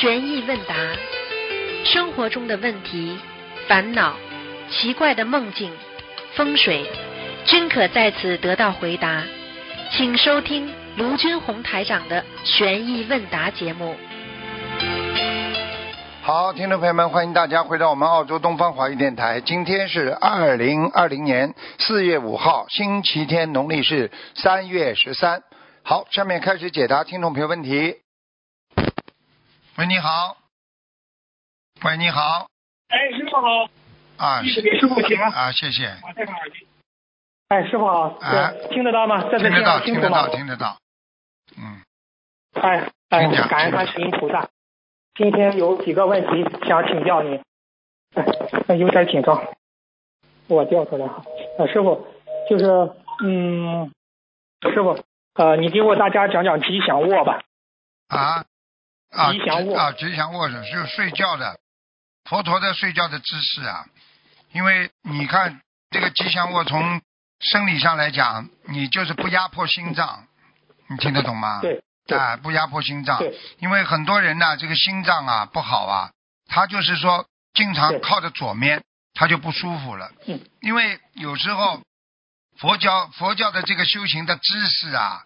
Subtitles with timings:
[0.00, 0.76] 悬疑问答，
[1.84, 3.18] 生活中的问题、
[3.66, 4.14] 烦恼、
[4.70, 5.72] 奇怪的梦境、
[6.36, 6.86] 风水，
[7.44, 9.24] 均可在此得到回答。
[9.90, 13.96] 请收听卢军红台长的悬疑问答节目。
[16.22, 19.40] 好，听众朋友们，欢迎大家回到我们澳洲东方华语电台。
[19.40, 25.42] 今天是二零二零年四月五号，星期天，农历是三月十三。
[25.82, 27.96] 好，下面开始解答听众朋友问题。
[29.78, 30.36] 喂，你好。
[31.84, 32.48] 喂，你好。
[32.88, 33.70] 哎，师傅好，
[34.16, 35.30] 啊师傅请安。
[35.30, 35.86] 啊，谢谢。
[36.02, 36.66] 我戴上耳机。
[37.46, 39.22] 哎，师傅好，哎对听得到吗？
[39.30, 40.28] 在这听得到，听得到，？
[40.34, 40.78] 听得到。
[41.56, 41.80] 嗯，
[42.60, 44.48] 哎哎，感恩观世音菩萨。
[45.14, 47.40] 今天有几个问题想请教您，
[48.66, 49.46] 哎有点紧张，
[50.48, 51.22] 我调出来哈。
[51.56, 52.04] 呃，师傅，
[52.50, 52.66] 就是
[53.22, 53.92] 嗯，
[54.62, 54.98] 师傅，
[55.34, 57.42] 呃，你给我大家讲讲吉祥卧吧。
[58.08, 58.44] 啊
[59.10, 61.58] 啊吉祥卧啊，吉祥卧是是睡觉的，
[62.24, 63.86] 佛陀的睡觉的姿势啊。
[64.52, 67.00] 因为你看这个吉祥卧，从
[67.40, 70.26] 生理上来讲，你就是不压迫心脏，
[70.88, 71.60] 你听得懂吗？
[71.60, 73.18] 对对啊，不压迫心脏。
[73.18, 76.10] 对，因为很多人呢，这个心脏啊不好啊，
[76.46, 78.82] 他就是说经常靠着左面，
[79.14, 80.10] 他就不舒服了。
[80.26, 81.80] 嗯，因为有时候
[82.58, 85.24] 佛教佛教的这个修行的知识啊，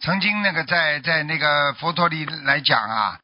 [0.00, 3.19] 曾经那个在在那个佛陀里来讲啊，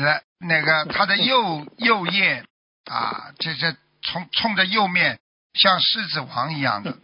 [0.00, 2.44] 来那个 他的右右叶
[2.90, 5.18] 啊，这这冲冲着右面
[5.54, 6.96] 像狮子王一样的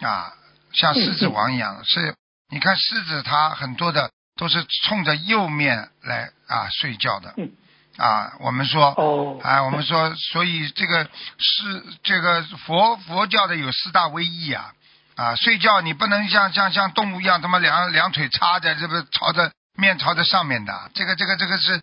[0.00, 0.32] 啊，
[0.72, 2.14] 像狮子王一样的，是
[2.50, 7.52] 你看狮子它很多的都是冲着右面来啊睡觉的嗯。
[7.96, 11.04] 啊，我们说哦，啊，我们说，所以这个
[11.38, 14.74] 是这个佛佛教的有四大威仪啊
[15.14, 21.80] 啊，睡觉你不能像像像动物一样，他妈两两腿插着，这不朝着面朝着上面的，这个这个这个是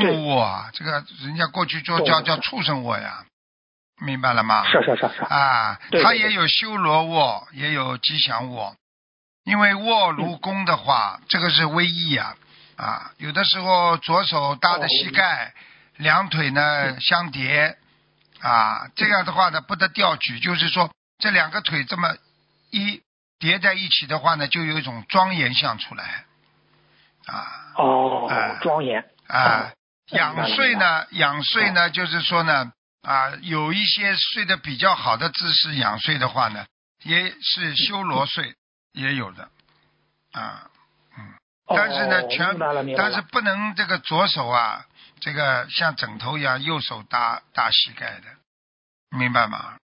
[0.00, 3.24] 动物啊，这个人家过去叫叫叫畜生卧呀，
[4.00, 4.64] 明白了吗？
[4.64, 6.04] 是是是是，啊，对对对。
[6.04, 8.74] 它也有修罗卧，也有吉祥卧。
[9.44, 12.36] 因为卧如弓的话，这个是威仪啊
[12.76, 15.52] 啊，有的时候左手搭着膝盖，
[15.96, 17.76] 两腿呢相叠
[18.40, 22.14] 啊，这样的话呢不得吊举，就是说这两个腿这么
[22.70, 23.02] 一
[23.38, 26.24] 叠在一起的话呢，就有一种庄严相出来
[27.26, 27.74] 啊。
[27.74, 29.72] 哦哎，庄严，啊，
[30.12, 36.64] 仰睡呢，仰睡呢，就是说呢，啊，有一些睡得比较好的姿势仰睡的话呢，
[37.04, 38.54] 也是修罗睡，
[38.92, 39.48] 也有的，
[40.32, 40.68] 啊，
[41.18, 41.34] 嗯，
[41.66, 42.58] 但是呢，哦全
[42.96, 44.84] 但是不能这个左手啊，
[45.20, 49.76] 这个像枕头一样，右手搭搭膝盖的，明白吗？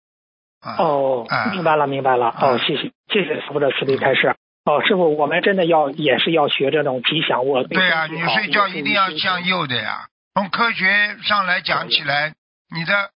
[0.59, 2.29] 啊，哦哎，明白了，明白了。
[2.29, 4.35] 哦嗯，谢谢，谢谢师傅的慈悲开示。
[4.65, 7.63] 哦，师傅，我们真的要也是要学这种吉祥卧。
[7.63, 9.45] 对啊，你睡觉一定要向。
[9.45, 10.07] 右的呀。
[10.37, 12.35] 从科学上来讲起来，
[12.69, 13.09] 你的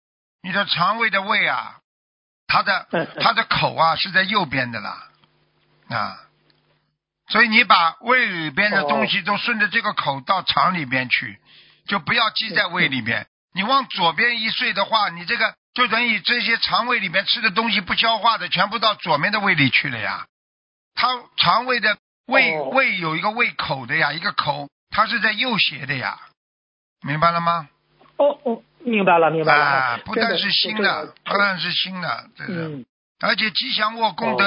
[0.41, 1.81] 你的肠胃的胃啊，
[2.47, 2.87] 它的
[3.21, 5.09] 它的口啊是在右边的啦，
[5.89, 6.17] 啊，
[7.27, 11.41] 所以你把胃里边的东西都顺着这个口到肠里边去，
[11.89, 13.27] 就不要积在胃里边。
[13.53, 20.25] 你往左边一睡的话，你这个就等于这些肠胃里面吃的东西不消化的，全部到左面的胃里去了呀。
[20.95, 22.69] 它肠胃的胃、哦。
[22.69, 26.17] 胃有一个胃口的呀，一个口，它是在右斜的呀，
[27.03, 27.69] 明白了吗？
[28.17, 29.99] 哦哦，明白了，明白了。
[30.05, 32.85] 不但是新的，不但是新的，这是，嗯，
[33.21, 34.45] 而且吉祥卧功德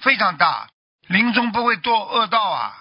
[0.00, 0.66] 非常大，
[1.08, 2.72] 临终不会堕恶道啊。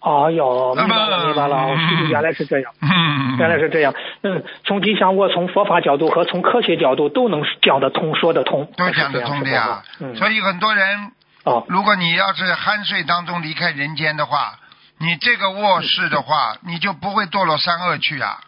[0.00, 1.68] 哦哟，明白了，嗯明白了。
[2.10, 3.94] 原来是这样，嗯，原来是这样。
[4.22, 8.70] 嗯，从吉祥卧，从佛法角度和从科学角度都能讲得通，说得通。
[8.76, 9.82] 都讲得通的呀。
[10.00, 11.12] 嗯，所以很多人，
[11.44, 14.58] 哦，如果你要是酣睡当中离开人间的话，
[15.04, 18.40] 你这个卧室的话，你就不会堕落三恶去呀，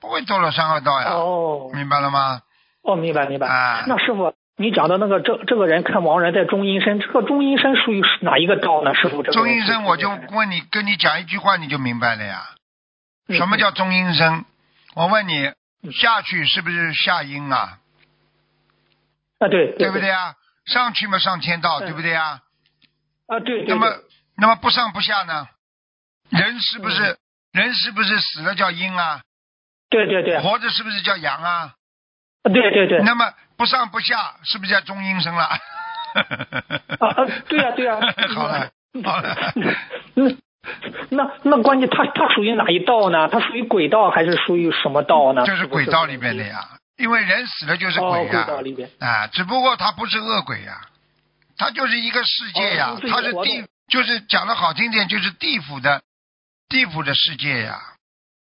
[0.00, 1.08] 不会堕落三恶道呀。
[1.10, 2.42] 哦，明白了吗？
[2.82, 3.46] 哦，明白明白。
[3.46, 8.94] 啊那师傅，你讲的那个这这个人看亡人在中阴身，这个中阴身属于哪一个道呢？
[8.94, 12.42] 师傅，这个中阴身，我就问你，跟你讲一句话，你就明白了呀。
[13.28, 14.44] 嗯什么叫中阴身？
[14.94, 15.46] 我问你，
[15.82, 17.78] 嗯下去是不是下阴啊？
[19.38, 19.48] 啊？
[19.48, 20.10] 对对不对？
[20.10, 20.34] 啊？
[20.66, 22.40] 上去嘛上天道，嗯对不对啊？
[23.28, 23.86] 啊，对对那么，
[24.36, 25.48] 那么不上不下呢？
[26.30, 27.16] 人是不嗯是
[27.52, 29.20] 人是不是死了叫阴啊？
[29.90, 31.72] 对对对，活着是不是叫阳啊？
[32.42, 35.44] 啊对对对，那么不上不下是不是叫中阴身了？
[35.44, 35.58] 啊
[37.08, 37.98] 啊，对呀、对 呀、
[38.34, 38.70] 好了
[39.04, 39.36] 好了，
[40.16, 40.38] 嗯，
[41.10, 43.28] 那那关键它它属于哪一道呢？
[43.28, 45.44] 它属于轨道还是属于什么道呢？
[45.44, 46.68] 就是轨道里面的呀。
[46.96, 48.88] 因为人死了就是哦，鬼呀、轨道里边。
[49.00, 50.82] 啊，只不过他不是恶鬼呀、
[51.56, 56.02] 他就是一个世界呀、他是地就是讲的好听点，就是地府的
[56.70, 57.78] 地府的世界呀、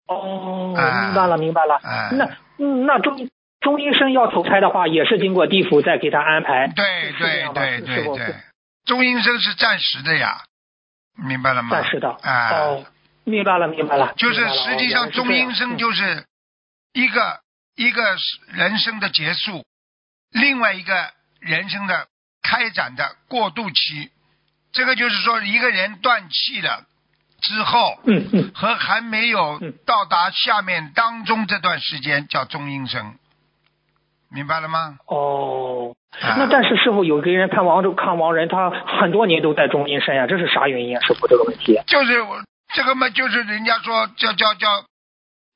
[0.08, 1.80] 哦，哎明白了，明白了。
[1.82, 2.26] 哎那
[2.60, 3.30] 嗯那中
[3.62, 6.68] 中医生要投胎的话，也是经过地府再给他安排。
[6.68, 8.36] 对对对对对，
[8.86, 10.44] 中医生是暂时的呀，
[11.16, 11.70] 明白了吗？
[11.72, 12.12] 暂时的。
[12.22, 12.86] 哎，哦，
[13.24, 14.14] 明白了，明白了。
[14.18, 15.72] 就是实际上中阴身。
[15.72, 16.26] 哦就是
[16.94, 17.40] 一个
[17.76, 18.04] 一个
[18.48, 19.64] 人生的结束，
[20.32, 21.10] 另外一个
[21.40, 22.08] 人生的
[22.42, 24.12] 开展的过渡期。
[24.74, 26.84] 这个就是说，一个人断气了
[27.42, 33.16] 之后，嗯嗯，和还没有嗯到达下面当中这段时间叫中阴身，
[34.30, 34.98] 明白了吗？
[35.08, 41.02] 哦，啊那但是师傅有个人看亡看王人，他很多年都在中阴身呀，这是啥原因啊？
[41.06, 41.78] 师傅这个问题。
[41.88, 42.42] 就是我
[42.74, 44.86] 这个嘛，就是人家说叫叫叫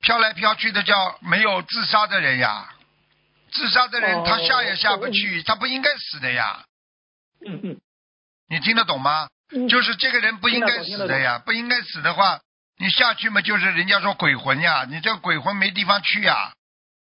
[0.02, 2.68] 飘来飘去的，叫没有自杀的人呀。
[3.50, 6.64] 自杀的人哦他下也下不去，他不应该死的呀。
[7.46, 7.80] 嗯嗯
[8.50, 9.28] 你听得懂吗？
[9.52, 12.40] 嗯，就是这个人不应该死的呀，不应该死的话，
[12.78, 16.52] 你下去嘛，就是人家说鬼魂呀，你这个鬼魂没地方去呀，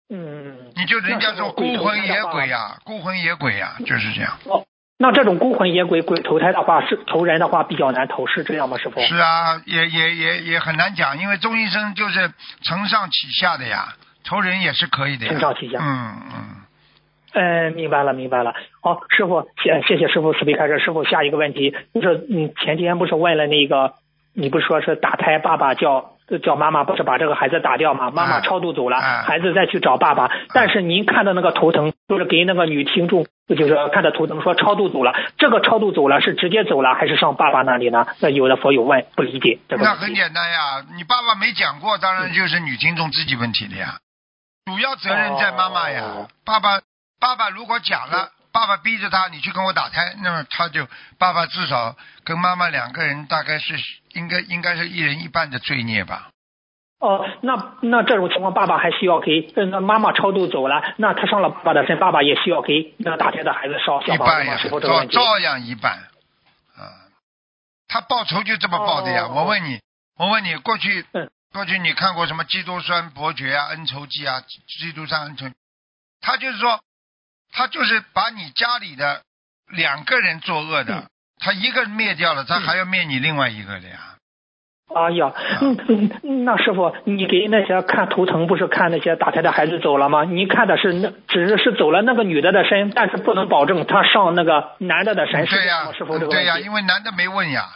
[0.09, 4.37] 嗯，你就人家说孤魂野鬼呀，孤魂野鬼呀，就是这样。
[4.45, 4.65] 哦，
[4.97, 8.77] 那这种孤魂野鬼鬼投胎的话，是投人的话比较难投，是这样吗？
[8.77, 8.99] 师傅？
[9.01, 12.33] 是啊，也也也也很难讲，因为中医生就是
[12.63, 13.93] 承上启下的呀，
[14.23, 15.31] 投人也是可以的呀。
[15.31, 16.62] 承上启下嗯嗯。
[17.33, 18.53] 嗯，明白了，明白了。
[18.81, 20.79] 好，师傅，谢谢谢师傅慈悲开示。
[20.79, 23.93] 师傅，下一个问题就是，嗯，前天不是问了那个，
[24.35, 26.11] 你不是说是打胎，爸爸叫
[26.43, 28.11] 叫妈妈，不是把这个孩子打掉吗？
[28.11, 30.29] 妈妈哎超度走了，哎孩子再去找爸爸。
[30.53, 38.05] 但是您看到那个头疼，就是给那个女听众，就是看的头疼说超度走了，这个超度走了是直接走了，还是上爸爸那里呢？
[38.21, 39.83] 那有的佛友问，不理解这个。
[39.83, 43.97] 那很简单呀，你爸爸没讲过，当然就是女听众自己问题了呀。
[44.65, 46.03] 主要责任在妈妈呀。
[46.03, 46.81] 哦爸爸，
[47.23, 50.85] 爸爸如果讲了，爸爸逼着他，你去跟我打胎，那么他就
[51.17, 53.75] 爸爸至少跟妈妈两个人大概是
[54.11, 56.27] 应该应该是一人一半的罪孽吧。
[56.99, 64.25] 哦，那那这种情况，爸爸还需要给呃那妈妈超度走了，那他上了爸爸的身，爸爸也需要给那打胎的孩子烧小房子吗？
[64.25, 64.57] 一半呀。
[64.81, 65.93] 照照样一半。
[66.75, 67.07] 啊，
[67.87, 69.27] 他报仇就这么报的呀。
[69.27, 69.79] 哦我问你，
[70.17, 74.41] 我问你，过去嗯过去你看过什么《基督山伯爵》啊，《恩仇记》啊，
[74.79, 75.45] 《基督山恩仇》？
[76.19, 76.79] 他就是说，
[77.53, 79.21] 他就是把你家里的
[79.67, 81.03] 两个人作恶的，嗯
[81.39, 84.15] 他一个灭掉了，他还要灭你另外一个的呀。
[84.95, 85.77] 哎呀，嗯
[86.23, 90.23] 嗯，那师傅，你给那些看图腾，不是看那些打胎的孩子走了吗？
[90.23, 95.91] 你看的是那只是是走了那个女的的身，但是不能保证他上那个男的的身，是对呀？
[95.97, 96.59] 师傅这个对呀。
[96.59, 97.69] 因为男的没问呀。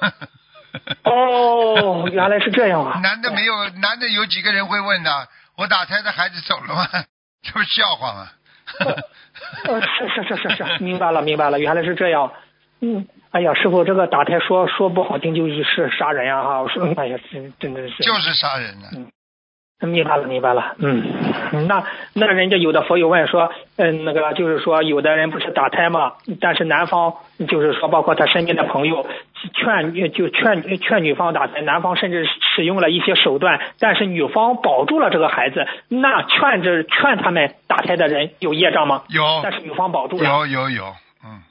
[1.04, 3.00] 哦，原来是这样啊。
[3.00, 5.28] 男的没有，男的有几个人会问的？
[5.56, 6.88] 我打胎的孩子走了吗？
[7.42, 8.28] 这不是笑话吗？
[9.68, 12.32] 呃，是是是是是，明白了明白了，原来是这样。
[12.80, 16.60] 嗯，哎呀，师傅，这个打胎说说不好听就是杀人呀哈！
[16.62, 18.02] 我说，哎呀，真真的是。
[18.02, 18.88] 就是杀人了。
[19.80, 21.84] 明白了，明白了，嗯，那
[22.14, 27.14] 那人家有的佛友问说，嗯，那个就是说，有的人不是打胎嘛，但是男方
[27.48, 29.06] 就是说，包括他身边的朋友
[29.52, 39.02] 劝就劝劝女方打胎，男方甚至使用了一些手段，但是女方保住了这个孩子，那劝着劝他们打胎的人有业障吗？
[39.10, 40.84] 有但是女方保住了，有有有，
[41.24, 41.42] 嗯，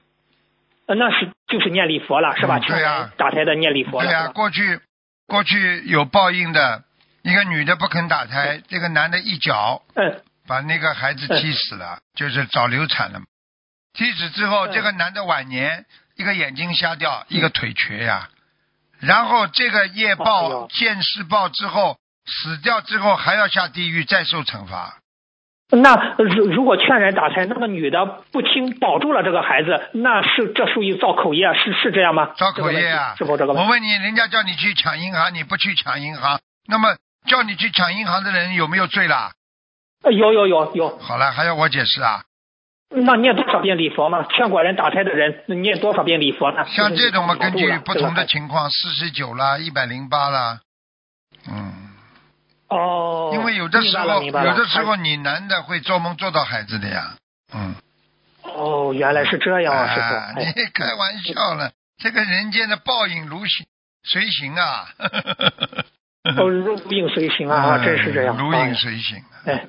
[0.88, 2.58] 呃那是就是念礼佛了，是吧？
[2.58, 3.12] 嗯对呀。
[3.16, 4.80] 打胎的念礼佛了，对呀、过去
[5.28, 6.82] 过去有报应的，
[7.24, 13.26] 一个女的不肯打胎，这个男的一脚嗯把那个孩子踢死了，就是早流产了嘛。
[13.94, 18.30] 踢死之后，嗯这个男的晚年一个眼睛瞎掉，一个腿瘸呀、
[19.00, 24.98] 然后这个业哎报见世报之后死掉之后还要下地狱再受惩罚。
[25.70, 32.34] 那如如果劝人打胎，那个女的不听保住了这个孩子，那是这属于造口业，是是这样吗？
[32.38, 33.16] 造口业啊！
[33.18, 33.54] 是否这个？
[33.54, 39.32] 我问你，人家叫你去抢银行，你不去抢银行，那么叫你去抢银行的人有没有罪啦？
[40.04, 42.24] 呃有有有有，好了，还要我解释啊？
[42.90, 44.24] 那念多少遍礼佛嘛？
[44.30, 46.64] 劝过人打胎的人念多少遍礼佛呢？
[46.68, 50.60] 像这种嘛，根据不同的情况，四十九啦，一百零八啦，
[51.50, 51.74] 嗯，
[52.68, 57.16] 哦，因为有的时候，有的时候你男的会做梦做到孩子的呀，
[57.54, 57.74] 嗯，
[58.44, 60.40] 哦，原来是这样啊，师傅。
[60.42, 63.66] 你开玩笑了，这个人间的报应如行
[64.04, 64.86] 随行啊，
[66.38, 68.38] 哦，如影随形啊，啊真是这样。
[68.38, 69.18] 如影随形。
[69.46, 69.68] 哎，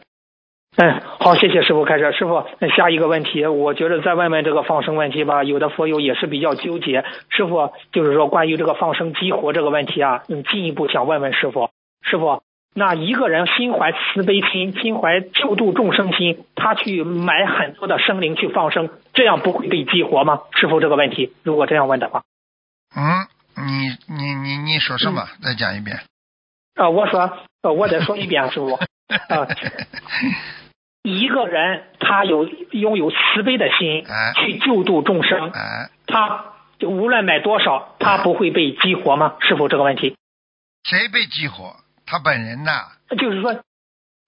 [0.77, 2.13] 哎，好，谢谢师傅开始。
[2.13, 5.43] 师傅，那下一个问题，我觉得再问问这个放生问题吧。
[5.43, 7.05] 有的佛友也是比较纠结。
[7.29, 11.71] 师傅，就是说关于这个放生激活这个问题啊，嗯，进一步想问问师傅，
[12.03, 12.43] 师傅，
[12.73, 20.43] 那一个人心怀慈悲心，心怀救度众生心，他去买很多的生灵去放生，这样不会被激活吗？
[20.53, 22.23] 师傅，这个问题，如果这样问的话，
[22.95, 25.23] 嗯，你你你你说什么？
[25.23, 25.99] 嗯再讲一遍。
[26.75, 29.49] 啊，我说，呃，我再说一遍，师傅，啊，
[31.03, 36.45] 一个人他有拥有慈悲的心哎去救度众生，哎，他
[36.79, 39.35] 就无论买多少，他不会被激活吗？
[39.41, 40.17] 师傅，这个问题
[40.83, 41.77] 谁被激活？
[42.07, 42.89] 他本人呐，
[43.19, 43.61] 就是说。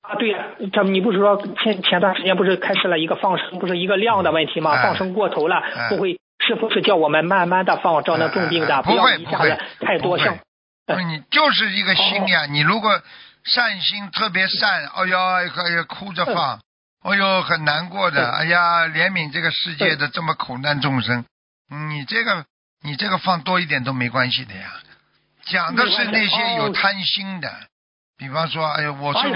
[0.03, 0.38] 啊，对呀、
[0.73, 4.71] 这你不是说前前段时间不是开始了一个放生，不是一个量的问题吗？
[4.71, 10.38] 哎放生过头了，哎不会，是不是叫我们慢慢的放，照那重病的，不要一下子太多像
[11.07, 12.47] 你就是一个心哦呀。
[12.47, 13.02] 你如果
[13.45, 16.61] 善心特别善，哎呦，哎呦，哭着放，
[17.02, 21.25] 哎呦，很难过的，嗯哎呀，怜悯这个世界的这么苦难众生，
[21.71, 22.45] 嗯你这个
[22.83, 24.73] 你这个放多一点都没关系的呀。
[25.45, 27.52] 讲的是那些有贪心的，
[28.19, 29.31] 比方说，哎呦，我哎是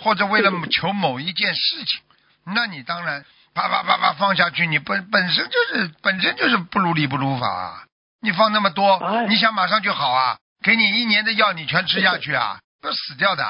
[0.00, 2.00] 或者为了求某一件事情，
[2.46, 7.84] 那你当然啪啪啪啪放下去，你本本身就是本身就是不如理不如法啊。
[8.20, 10.38] 你放那么多，哎你想马上就好啊？
[10.62, 12.58] 给你一年的药，你全吃下去啊？
[12.82, 13.42] 都死掉的。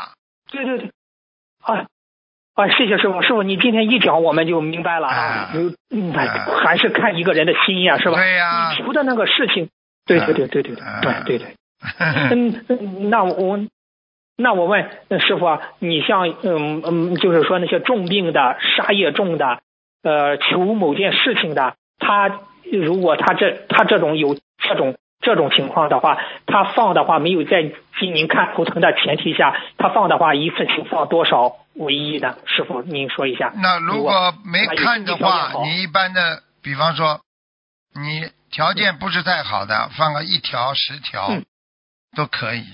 [0.51, 0.91] 对对对，
[1.63, 1.87] 啊
[2.55, 8.17] 啊，谢谢师傅，师傅你今天一讲我们就明白了啊啊，有嗯，啊还是看一个人的心呀，是吧？
[8.17, 9.71] 对呀你求的那个事情，
[10.07, 11.57] 对对对对对对啊对对对。
[12.31, 13.59] 嗯，嗯那我
[14.37, 19.61] 那我问呃师傅啊，你像嗯嗯，就是说那些重病的、杀业重的，
[20.03, 22.41] 呃，求某件事情的，他
[22.71, 27.63] 如果他这他这种有这种这种情况的话，他放的话没有在
[27.99, 32.37] 经您看图腾的前提下，他放的话一次性放多少为宜呢？
[32.45, 33.53] 师傅您说一下。
[33.55, 37.21] 那如果没看的话你一般的，比方说，
[37.95, 41.45] 你条件不是太好的，放个一条、十条嗯
[42.17, 42.65] 都可以。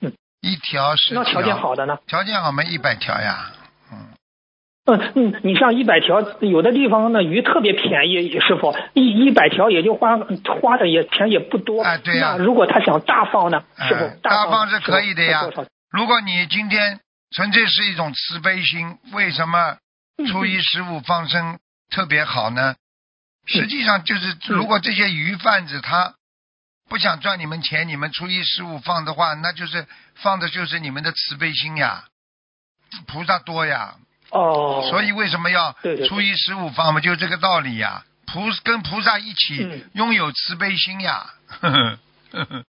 [0.00, 1.22] 嗯，一条十条。
[1.22, 1.98] 那条件好的呢？
[2.06, 3.52] 条件好没，一百条呀。
[4.84, 11.82] 嗯，嗯嗯，你像一百条，有的地方呢鱼特别便宜，师傅一一百条也就花花的也钱也不多。
[11.82, 15.42] 哎对呀那如果他想大放呢，哎师傅大放放是可以的呀
[15.90, 19.76] 如果你今天纯粹是一种慈悲心，为什么
[20.28, 21.58] 初一十五放生
[21.90, 22.74] 特别好呢？
[23.46, 26.14] 实际上就是，如果这些鱼贩子他
[26.88, 29.86] 不想赚你们钱，你们初一十五放的话，那就是
[30.16, 32.04] 放的就是你们的慈悲心呀，
[33.06, 33.94] 菩萨多呀。
[34.32, 35.74] 哦，所以为什么要
[36.08, 37.00] 初一十五放嘛？
[37.00, 38.02] 就这个道理呀。
[38.26, 41.26] 菩跟菩萨一起嗯拥有慈悲心呀。
[41.60, 41.98] 呵呵
[42.32, 42.64] 呵呵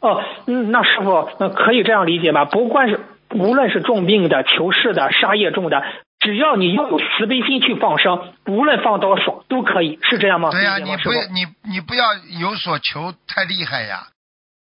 [0.00, 2.44] 哦，嗯，那师傅那可以这样理解吧？
[2.44, 3.00] 不管是
[3.30, 5.82] 无论是重病的、求事的、杀业重的，
[6.18, 10.50] 只要你要有慈悲心去放生，无论放多少都可以，是这样吗？
[10.50, 14.08] 对呀、你不你你不要有所求太厉害呀。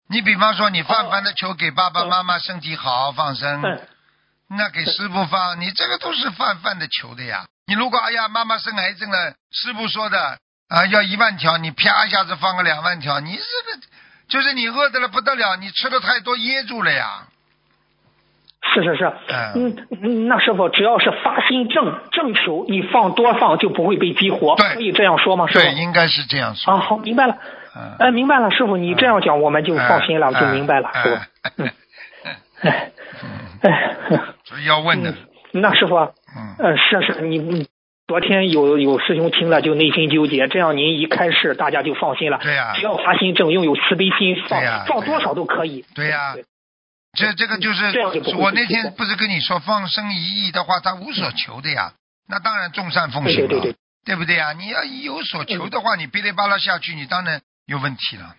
[0.09, 3.81] 你比方说，你泛泛的求给爸爸妈妈身体好放生，嗯
[4.57, 7.45] 那给师傅放，你这个都是泛泛的求的呀。
[7.67, 13.81] 你如果哎呀妈妈生癌症了，师傅说的啊要一万条，你啪一下子放个两万条，你这个
[14.29, 17.29] 就是你饿的了不得了，你吃的太多噎住了呀。
[18.75, 25.49] 是是是，嗯嗯嗯，那师傅只要是发心正正求，你放多放就不会被激活，对可以这样说吗？
[25.49, 26.73] 师对，应该是这样说。
[26.73, 27.37] 啊，好，明白了。
[27.75, 31.21] 嗯，哎，明白了，师傅，你这样讲我们就放心了，哎就明白了，哎师傅。
[31.57, 31.71] 嗯，
[32.63, 32.93] 哎，
[33.63, 33.97] 哎，
[34.45, 35.11] 所以要问的
[35.53, 37.67] 嗯，那师傅啊，嗯，呃，是是，你你
[38.07, 42.39] 昨天有有师兄听了就内心纠结，这样您一开示大家就放心了。
[42.39, 45.85] 对呀只要发心正，拥有慈悲心，放放多少都可以。
[45.95, 46.45] 对呀对
[47.15, 47.85] 这这个就是
[48.37, 51.93] 我那天不是跟你说放生一亿的话，他无所求的呀，
[52.29, 54.53] 那当然众善奉行了，对对对对不对呀？
[54.53, 58.35] 你要有所求的话，你噼里啪啦下去，你当然有问题了，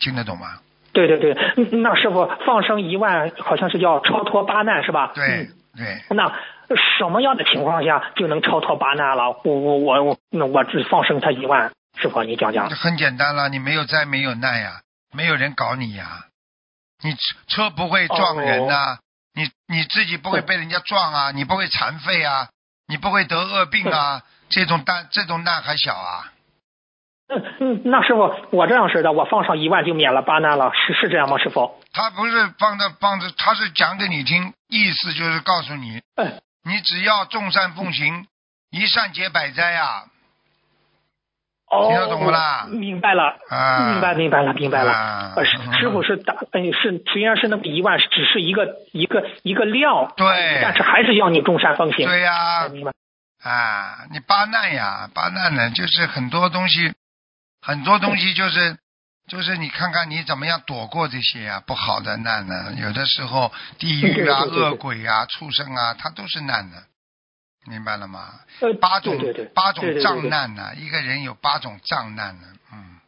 [0.00, 0.58] 听得懂吗？
[0.92, 5.12] 对对对，嗯那师傅放生一万，好像是叫超脱八难是吧？
[5.14, 6.30] 对嗯对，那
[6.98, 9.40] 什么样的情况下就能超脱八难了？
[9.44, 12.76] 我我我我，那我只放生他一万，师傅你讲讲这。
[12.76, 14.80] 很简单了，你没有灾没有难呀，
[15.14, 16.26] 没有人搞你呀，
[17.02, 17.18] 你车
[17.48, 18.98] 车不会撞人呐、
[19.34, 22.48] 你你自己不会被人家撞啊，你不会残废啊，
[22.86, 26.31] 你不会得恶病啊，这种难这种难还小啊？
[27.34, 31.38] 嗯嗯，那师傅我这样式的，我放上一万就免了八难了，是是这样吗？
[31.38, 31.80] 师傅？
[31.92, 38.26] 他不是放着放着，他是讲给你听，意思就是告诉你，嗯你只要众善奉行，
[38.70, 40.04] 一善解百灾啊！
[41.70, 44.92] 哦，听得懂不啦明白了，啊明白明白了，明白了。
[44.92, 52.06] 啊呃，师 师傅是打，呃，是虽然是那个一万，只是一个一个一个量，对但是还是要你众善奉行。
[52.06, 52.92] 对呀、哎明白。
[53.42, 56.92] 啊，你八难呀，八难呢，就是很多东西，
[57.62, 58.76] 很多东西就是，
[59.28, 62.72] 就是你看看你怎么样躲过这些啊不好的难呢？
[62.76, 66.82] 有的时候地狱啊、恶鬼啊、畜生啊，它都是难的，
[67.66, 68.40] 明白了吗？
[68.60, 72.98] 呃，八种对对对，八种障难呢，一个人有八种障难呢，嗯，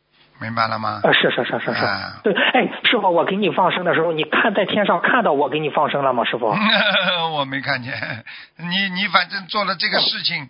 [0.41, 1.01] 明白了吗？
[1.03, 6.25] 啊，是是是是是，啊对，哎，师傅，我给你放生的时候，你看在天上看到我给你放生了吗？
[6.25, 6.47] 师傅？
[7.35, 8.25] 我没看见，
[8.59, 10.49] 你你反正做了这个事情，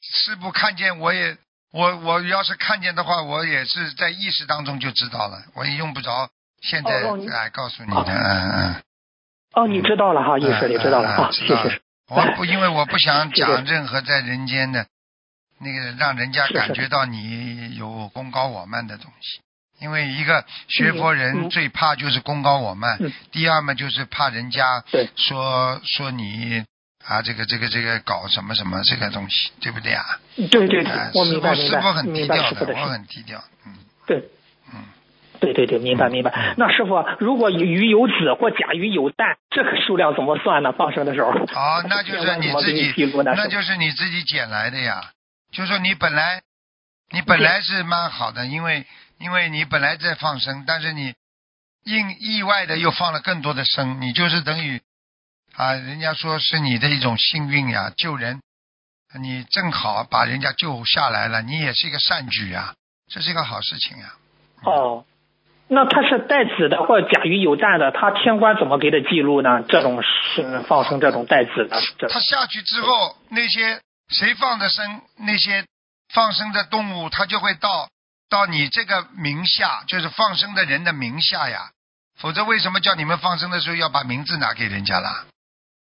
[0.00, 1.36] 师傅看见我也，
[1.72, 6.28] 我我要是看见的话，我也是在意识当中就知道了，我也用不着
[6.60, 8.82] 现在来告诉你的，嗯嗯。
[9.54, 11.80] 哦，你知道了哈，意识里知道了谢谢。
[12.08, 14.86] 我不，因为我不想 讲任何在人间的
[15.60, 19.40] 那个让人家感觉到你有功高我慢的东西。
[19.80, 21.50] 因为一个学佛嗯人嗯。
[21.50, 23.12] 最怕就是功高我慢，嗯。
[23.30, 24.84] 第二嘛就是怕人家
[25.16, 26.64] 说说你
[27.04, 30.04] 啊这个这个这个搞什么什么这个东西，对不对啊？
[30.36, 32.84] 对对对啊，我师明白明白很低明白调师傅的我事。
[32.92, 33.74] 很低调，嗯
[34.06, 34.18] 对
[34.72, 34.84] 嗯。
[35.40, 36.54] 对对对，明白明白。
[36.56, 40.70] 那师傅，如果鱼有子或甲鱼有蛋，这个数量怎么算呢？
[40.70, 41.30] 放生的时候？
[41.32, 43.12] 哦，那 就是你自己？
[43.24, 45.10] 那就是你自己捡来的呀。
[45.50, 46.42] 就说你本来，
[47.10, 48.86] 你本来是蛮好的，因为
[49.18, 51.12] 因为你本来在放生，但是你
[51.84, 54.80] 意意外的又放了更多的生，你就是等于
[55.56, 58.40] 啊，人家说是你的一种幸运呀，救人，
[59.20, 62.74] 你正好把人家救下来了，你也是一个善举呀，
[63.10, 64.14] 这是一个好事情呀。
[64.64, 65.04] 哦，
[65.68, 69.62] 那他是带子的或者甲鱼有蛋的，他天官怎么给的记录呢？
[69.68, 75.66] 这种是放生这种带子的，他下去之后，那些谁放的生，那些
[76.14, 77.88] 放生的动物，他就会到
[78.30, 81.70] 到你这个名下，就是放生的人的名下呀。
[82.18, 85.24] 否则为什么叫你们放生的时候要把名字拿给人家啦？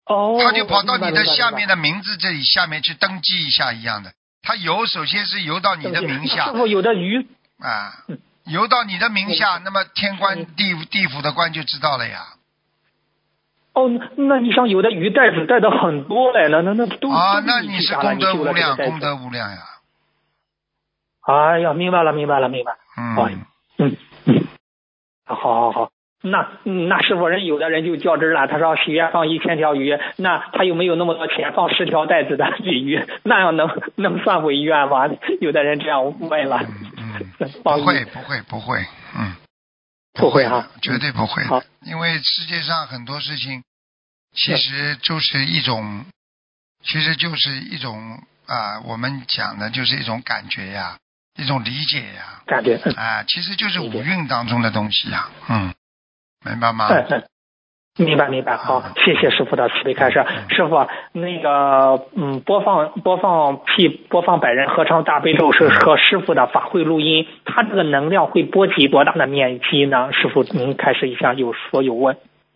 [0.09, 1.67] 哦，他就跑到你的下面。
[1.67, 4.11] 的名字这里下面去登记一下一样的。
[4.41, 7.27] 他游首先是游到你的名下师傅有的鱼
[7.59, 12.25] 啊嗯，游到你的名下，那么天官嗯地地府的官就知道了呀。
[13.73, 19.57] 哦，那那你想有的鱼带子带的很多嘞，那那那都啊，那你是功德无量，功德无量呀。
[21.21, 22.71] 哎呀，明白了，明白了，明白。
[23.15, 23.45] 好嗯。
[23.77, 24.47] 嗯嗯，
[25.25, 25.91] 好好好。
[26.21, 35.07] 那嗯那师傅人有的人就较真儿了，他说许愿放一千条鱼，那他又没有那么多钱放十条带子的鲤鱼，那样能能算违愿吗？
[35.39, 36.59] 有的人这样问了。
[36.97, 38.85] 嗯 嗯，不会不会不会，
[39.17, 39.35] 嗯，
[40.13, 43.63] 不会哈的绝对不会好，因为世界上很多事情
[44.35, 46.05] 其实就是一种，
[46.83, 50.97] 其实就是一种啊，我们讲的就是一种感觉呀，
[51.37, 55.73] 一种理解呀，感觉嗯啊，其实就是五蕴当中的东西呀，嗯，
[56.45, 56.87] 明白吗？
[56.89, 57.23] 嗯嗯。
[57.97, 60.25] 明白明白，好，谢谢师傅的慈悲开示。
[60.49, 70.13] 师傅，那个，嗯，播放播放 P 播放百人合唱大悲咒是和师傅的法会录音，它这个能量会波及多大的面积呢？
[70.13, 72.15] 师傅，您开始一下，有说有问。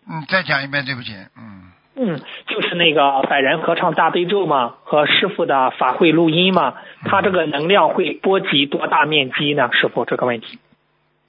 [0.10, 9.69] 嗯，再讲一遍，对不起，嗯，嗯，就是那个百人合唱大悲咒嘛，和师傅的法会录音嘛，它这个能量会波及多大面积呢？
[9.74, 10.60] 师傅这个问题。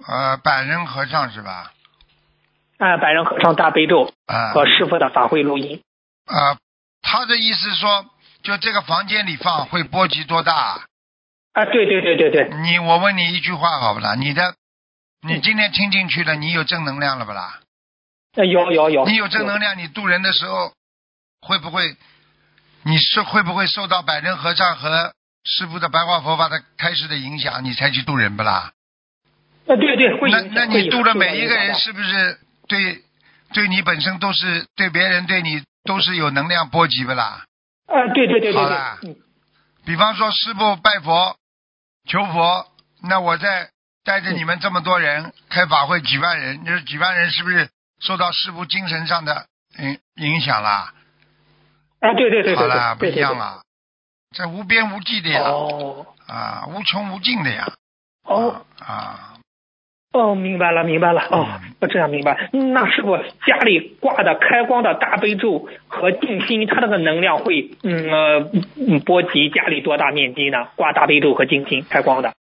[0.07, 1.73] 呃，百人合唱是吧？
[2.85, 5.81] 哎，百人合唱大悲咒啊、和师傅的法会录音。
[6.27, 6.59] 啊，
[7.01, 8.05] 他的意思说，
[8.43, 10.85] 就这个房间里放会波及多大？
[11.55, 14.15] 啊，对对对对对，你我问你一句话好不啦？
[14.17, 14.55] 你的，
[15.27, 17.61] 你嗯今天听进去了，你有正能量了不啦？
[18.37, 19.07] 呃有有有。
[19.07, 20.75] 你有正能量，你渡人的时候
[21.41, 21.97] 会不会？
[22.83, 28.73] 你是会不会受到百人合唱和师傅的白话佛法的开始的影响，你才去渡人不啦？
[29.67, 33.03] 啊，对对，会那那你渡的每一个人是不是对
[33.53, 37.45] 对你本身都是对别人对你都是有能量波及的啦？
[37.87, 38.99] 的啊，对对对对好啦。
[39.01, 39.17] 对，嗯。
[39.85, 41.37] 比方说师傅拜佛
[42.09, 42.67] 求佛，
[43.03, 43.69] 那我在
[44.03, 47.69] 带着你们这么多人开法会几万人，你说几万人是不是
[48.01, 49.47] 受到师傅精神上的
[49.79, 50.95] 影影响啦？
[52.01, 53.63] 啊，对对对对好啦，不一样啦，
[54.35, 56.07] 这无边无际的呀，哦。
[56.27, 57.71] 啊，无穷无尽的呀，
[58.25, 58.65] 哦。
[58.81, 59.34] 啊，
[60.15, 62.49] 哦，明白了明白了哦嗯，我这样明白。
[62.53, 70.69] 那师傅家里挂的开光的大悲咒和静心，它那个能量会嗯呃嗯波及家里多大面积呢？
[70.77, 72.33] 挂大悲咒和静心开光的。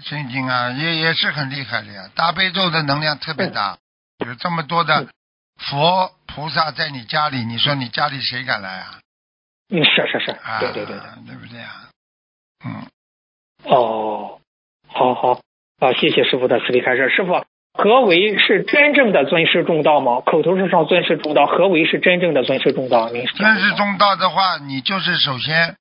[0.00, 3.78] 心经啊，也也是很厉害的呀，大悲咒的能量特别大，
[4.26, 5.08] 有这么多的嗯
[5.56, 8.98] 佛菩萨在你家里，你说你家里谁敢来啊？
[9.70, 11.08] 嗯，是是是，啊，对对对对。
[11.26, 11.88] 对不对啊？
[12.66, 12.86] 嗯。
[13.64, 14.38] 哦，
[14.88, 15.40] 好好
[15.82, 17.10] 啊，谢谢师傅的慈悲开示。
[17.10, 20.20] 师傅，何为是真正的尊师重道吗？
[20.20, 23.08] 口头上尊师重道，何为是真正的尊师重道？
[23.08, 25.74] 尊师重道的话，你就是首先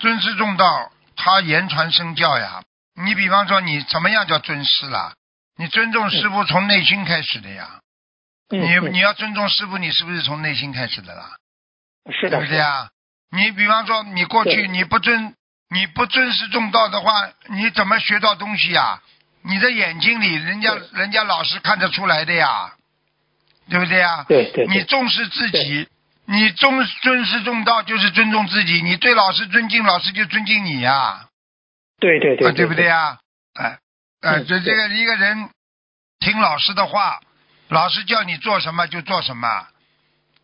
[0.00, 2.62] 尊师重道，他言传身教呀。
[3.04, 5.14] 你比方说，你怎么样叫尊师啦？
[5.58, 7.80] 你尊重师傅从内心开始的呀。
[8.52, 11.30] 嗯你嗯你要尊重师傅，你是不是从内心开始的啦？
[12.12, 12.88] 是的，对不对啊？
[13.32, 15.34] 你比方说，你过去你不尊
[15.70, 17.10] 你不尊师重道的话，
[17.48, 19.02] 你怎么学到东西呀？
[19.46, 22.72] 你的眼睛里，人家人家老师看得出来的呀，
[23.68, 24.24] 对不对呀？
[24.26, 25.86] 对对对你重视自己，
[26.24, 31.28] 你重尊师重道就是尊重自己，你对老师尊敬，老师就尊敬你呀，
[32.00, 32.88] 对对对啊，对不对对？
[32.88, 33.18] 呀？
[33.52, 33.78] 哎，
[34.22, 35.50] 哎，嗯这这个一个人
[36.20, 37.20] 听老师的话，
[37.68, 39.66] 老师叫你做什么就做什么，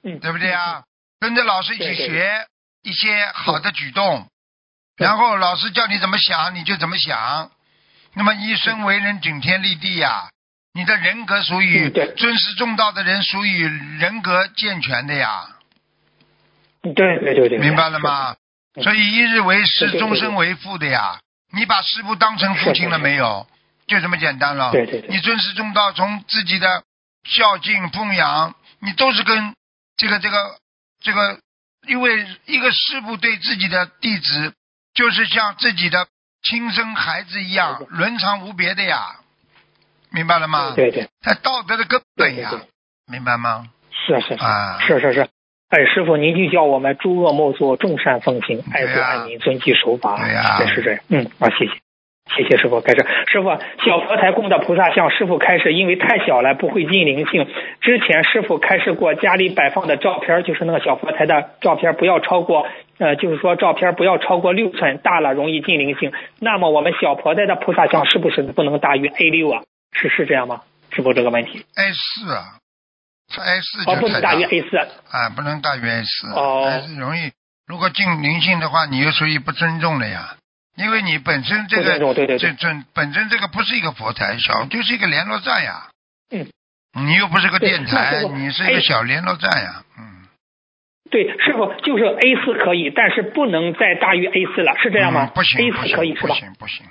[0.05, 0.85] 嗯，对不对呀？
[1.21, 2.47] 跟着老师一起学
[2.83, 4.29] 一些好的举动，
[4.99, 7.51] 然后老师叫你怎么想你就怎么想。
[8.14, 10.31] 那么一生为人顶天立地呀，
[10.75, 13.64] 你的人格属于尊师重道的人，属于
[13.99, 15.49] 人格健全的呀，
[16.83, 18.37] 嗯对对对对，明白了吗？
[18.83, 21.20] 所以一日为师，终身为父的呀。
[21.53, 23.46] 你把师傅当成父亲了没有？
[23.88, 24.70] 就这么简单了。
[24.70, 26.85] 对对对你尊师重道，从自己的
[27.25, 29.55] 孝敬奉养，你都是跟
[29.96, 30.59] 这个这个
[31.03, 31.40] 这个，
[31.88, 34.55] 因为一个师傅对自己的弟子，
[34.94, 36.07] 就是像自己的
[36.42, 39.16] 亲生孩子一样，伦常无别的呀。
[40.12, 40.72] 明白了吗？
[40.74, 42.68] 对对，在道德的根本呀对对对，
[43.07, 43.68] 明白吗？
[43.90, 45.29] 是是是啊是是是。
[45.68, 50.16] 哎，师傅，您就叫我们诸恶莫作，众善奉行，爱国爱民，遵纪守法。
[50.18, 51.00] 对呀对是这样。
[51.09, 51.72] 嗯，好，谢谢。
[52.37, 53.51] 谢谢师傅开始，师傅
[53.85, 57.47] 小佛台供的菩萨像，师傅开始因为太小了不会进灵性。
[57.81, 62.66] 之前师傅开示过，家里摆放的照片就是那个小佛台的照片，不要超过
[62.99, 66.12] 呃，就是说照片不要超过六寸，大了容易进灵性。
[66.38, 69.62] 那么我们小佛台的菩萨像是不是不能大于 A 六啊？
[69.93, 70.62] 是是这样吗？
[70.93, 72.59] 师傅这个问题，A 四啊，
[73.29, 74.77] 它 A 四哦，就不能大于 A 四。
[74.77, 77.31] 啊，不能大于 A 四，哦容易。
[77.66, 80.35] 如果进灵性的话，你又属于不尊重了呀，
[80.81, 85.88] 因为你本身这个对对对这这本身这个不是一个佛台，小就是一个联络站呀。
[86.31, 86.47] 嗯。
[86.93, 89.85] 你又不是个电台你是一个哎小联络站呀。
[89.99, 90.27] 嗯。
[91.11, 95.27] 对，师傅就是 A 四可以，但是不能再大于 A 四了，是这样吗？
[95.27, 96.35] 嗯不行 A 不四可以是吧？
[96.35, 96.87] 行不行。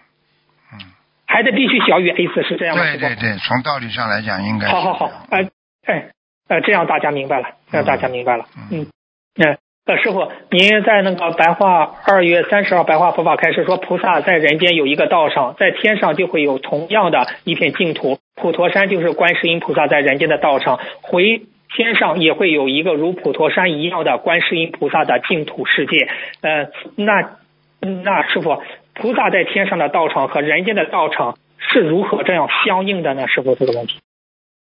[0.74, 0.80] 嗯，
[1.26, 2.84] 还得必须小于 A 四，是这样吗？
[2.84, 5.50] 对对对，从道理上来讲应该好好好，哎
[5.86, 6.12] 哎
[6.50, 8.46] 呃，这样大家明白了，这样大家明白了。
[8.72, 8.88] 嗯嗯，
[9.36, 9.58] 那、
[9.90, 18.20] 呃，师傅，您在那个白话二月三十号白话佛法开始说，菩萨在人间有一个道场，在天上就会有同样的一片净土。
[18.36, 21.42] 普陀山就是观世音菩萨在人间的道场，回
[21.76, 26.08] 天上也会有一个如普陀山一样的观世音菩萨的净土世界。
[26.42, 27.38] 呃，那
[27.80, 28.62] 那师傅，
[28.94, 33.28] 菩萨在天上的道场和人间的道场是如何这样相应的呢？
[33.28, 34.00] 师傅这个问题。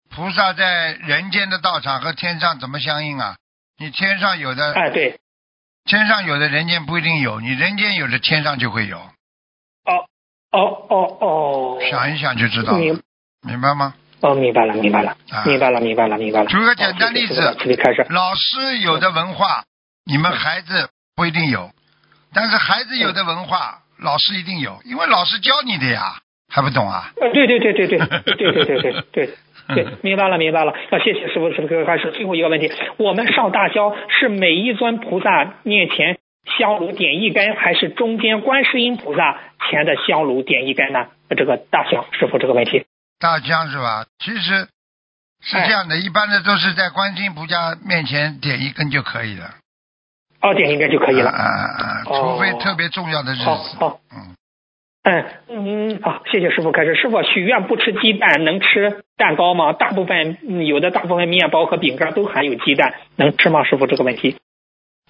[0.08, 3.34] 菩萨在人间的道场和天上怎么相应啊？
[3.78, 5.18] 你天上有的，哎，对，
[5.84, 8.98] 天上有的，人间不一定有；你人间有的，天上就会有。
[8.98, 10.06] 哦
[10.50, 13.02] 哦哦哦，想一想就知道了，明
[13.42, 13.94] 明白吗？
[14.20, 16.46] 哦，明白了，明白了啊，明白了，明白了，明白了。
[16.46, 17.34] 举个简单例子。
[18.08, 19.64] 老师有的文化，
[20.04, 21.70] 你们孩子不一定有，
[22.32, 27.12] 但是孩子有的文化，老师一定有，因为老师教你的呀，还不懂啊？
[27.20, 29.34] 呃，对对对对对对对对对对
[29.68, 30.72] 对对，明白了明白了。
[30.72, 36.18] 啊，谢谢师傅，师傅开始最后一个问题，我们上大香是每一尊菩萨面前
[36.58, 41.06] 香炉点一根，还是中间观世音菩萨前的香炉点一根呢？
[41.36, 42.86] 这个大香，师傅这个问题。
[43.18, 44.04] 大香是吧？
[44.18, 44.68] 其实
[45.42, 49.54] 是这样的，一般的都是在观世音菩萨面前点一根就可以了，
[50.42, 51.30] 哦，点一根就可以了。
[51.30, 54.00] 啊啊除非特别重要的日好子，好。
[54.14, 54.35] 嗯，
[55.08, 56.96] 嗯嗯，好，谢谢师傅开始。
[56.96, 59.72] 师傅许愿不吃鸡蛋，能吃蛋糕吗？
[59.72, 63.62] 大部分嗯有的大部分面包和饼干都含有鸡蛋，能吃吗？
[63.62, 64.36] 师傅这个问题，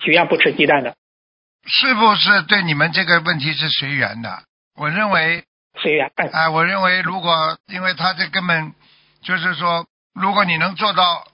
[0.02, 0.94] 许愿不吃鸡蛋的，
[1.64, 4.42] 师傅是对你们这个问题是随缘的？
[4.78, 5.44] 我认为
[5.80, 6.12] 随缘。
[6.16, 8.74] 哎，哎，我认为如果因为他这根本
[9.22, 11.26] 就是说，如果你能做到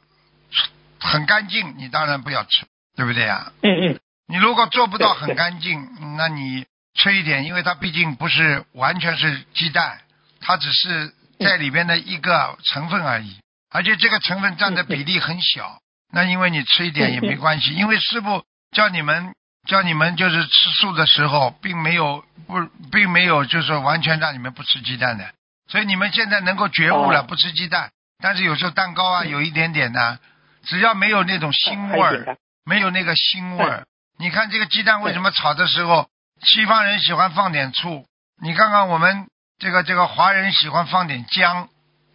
[1.00, 2.64] 很干净，你当然不要吃，
[2.96, 3.50] 对不对呀？
[3.62, 3.98] 嗯嗯，
[4.28, 5.84] 你如果做不到很干净，
[6.16, 10.00] 那你吃一点，因为它毕竟不是完全是鸡蛋，
[10.40, 13.38] 它只是在里边的一个成分而已，
[13.70, 15.80] 而且这个成分占的比例很小。
[16.12, 19.34] 那因为你吃一点也没关系，因为师傅叫你们
[19.66, 25.32] 叫你们就是吃素的时候，并没有不并没有就是说完全让你们不吃鸡蛋的，
[25.68, 27.90] 所以你们现在能够觉悟了，哦不吃鸡蛋。
[28.22, 30.20] 但是有时候蛋糕啊，有一点点的，
[30.64, 32.36] 只要没有那种腥味儿。
[32.64, 33.84] 没有那个腥味儿。
[34.18, 36.08] 你看这个鸡蛋为什么炒的时候，
[36.42, 38.04] 西方人喜欢放点醋，
[38.40, 39.28] 你看看我们
[39.58, 41.68] 这个这个华人喜欢放点姜，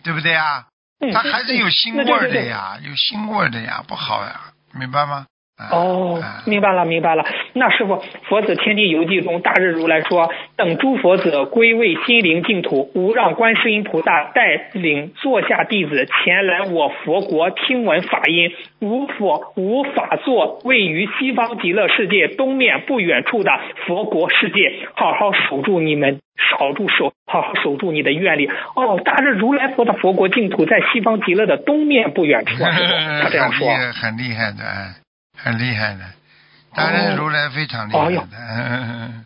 [0.04, 0.66] 对不对啊？
[1.00, 4.42] 嗯它还是有腥味的呀，有腥味的呀，不好呀，
[4.74, 5.28] 明白吗？
[5.58, 7.26] 啊哦啊，明白了，明白了。
[7.54, 7.96] 那师傅，
[8.30, 18.52] 《佛子天地游记》中，大日如来说：“等诸佛子归位心灵净土，吾让观世音菩萨带领座下弟子前来我佛国听闻法音。
[18.80, 23.52] 无佛无法座位于西方极乐世界东面不远处的
[23.88, 28.48] 佛国世界，好好守住你们。”守住守，好好守住你的愿力。
[28.76, 33.68] 哦，大日如来佛的佛国净土在西方极乐的东面不远处他这样说。
[33.74, 34.94] 很厉害，很厉害的，哎
[35.38, 36.02] 很厉害的。
[36.76, 39.26] 当然如来非常厉害的， 嗯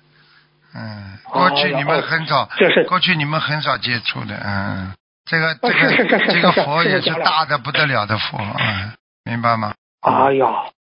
[0.73, 4.93] 嗯，过去你们很少，这是过去你们很少接触的，嗯，
[5.25, 5.69] 这个这
[6.05, 8.93] 个这个佛也是大的不得了的佛，嗯，
[9.25, 9.73] 明白吗？
[10.01, 10.47] 哎呀，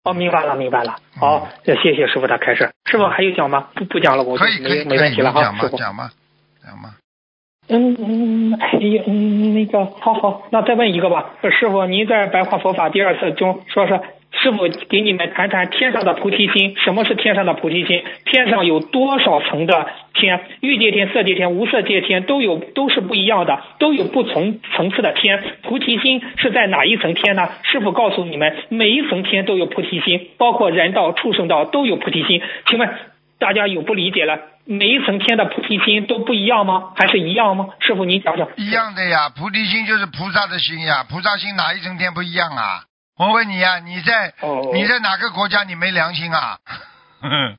[0.05, 0.97] 哦，明白了，明白了。
[1.21, 2.71] 好，谢谢师傅的开示。
[2.91, 3.69] 师傅还有讲吗？
[3.75, 5.77] 不不讲了，我就可以可以可以，没没问题了哈，你讲吧师傅。
[5.77, 6.11] 讲吧
[6.65, 6.95] 讲吧。
[7.69, 14.01] 嗯嗯，哎呀，嗯，那个，好好，那再问一个吧，师傅，您在白话佛法第二次中说是
[14.33, 18.05] 师傅给你们谈谈天上的菩提心，什么是天上的菩提心？
[18.27, 20.41] 天上有多少层的天？
[20.61, 25.43] 欲界天、色界天、无色界天都有，都是不一样的，都有不同层次的天。
[25.63, 27.49] 菩提心是在哪一层天呢？
[27.65, 32.41] 师傅告诉你们，每一层天都有菩提心，包括人道、畜生道都有菩提心。
[32.69, 32.89] 请问
[33.39, 34.39] 大家有不理解了？
[34.67, 36.93] 每一层天的菩提心都不一样吗？
[36.97, 37.69] 还是一样吗？
[37.81, 38.49] 师傅，您讲讲。
[38.57, 42.86] 一样的呀，菩提心就是菩萨的心呀，菩萨心哪一层天不一样啊？
[43.19, 46.59] 我问你呀，你在哦你在哪个国家你没良心啊？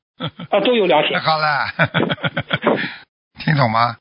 [0.49, 1.19] 啊，都有良心。
[1.19, 1.65] 好了，
[3.39, 3.97] 听懂吗？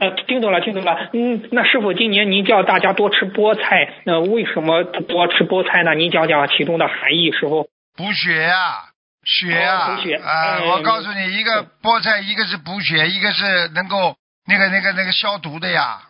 [0.00, 1.10] 呃， 听懂了，听懂了。
[1.12, 5.94] 嗯，那师傅，今年您叫大家多吃菠菜，那、为什么多吃菠菜呢？
[5.94, 7.68] 您讲讲其中的含义，师傅。
[7.96, 8.84] 补血呀、
[9.24, 10.30] 血呀、哦补血啊！
[10.30, 16.02] 哎我告诉你，一个菠菜，一个是补血，一个是能够那个那个那个消毒的呀。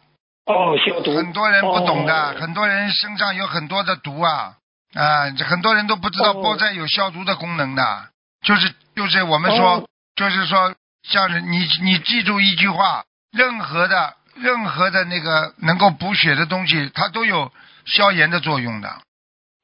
[0.49, 1.15] 哦，消毒。
[1.15, 4.55] 很多人不懂的，哦很多人身上有很多的毒啊
[4.95, 5.31] 啊！
[5.31, 8.09] 这很多人都不知道哦菠菜有消毒的功能的，
[8.43, 10.75] 就是就是我们说，哦就是说，
[11.07, 17.53] 像是你你记住一句话，任何的任何的那个能够补血的东西，它都有
[17.85, 18.89] 消炎的作用的。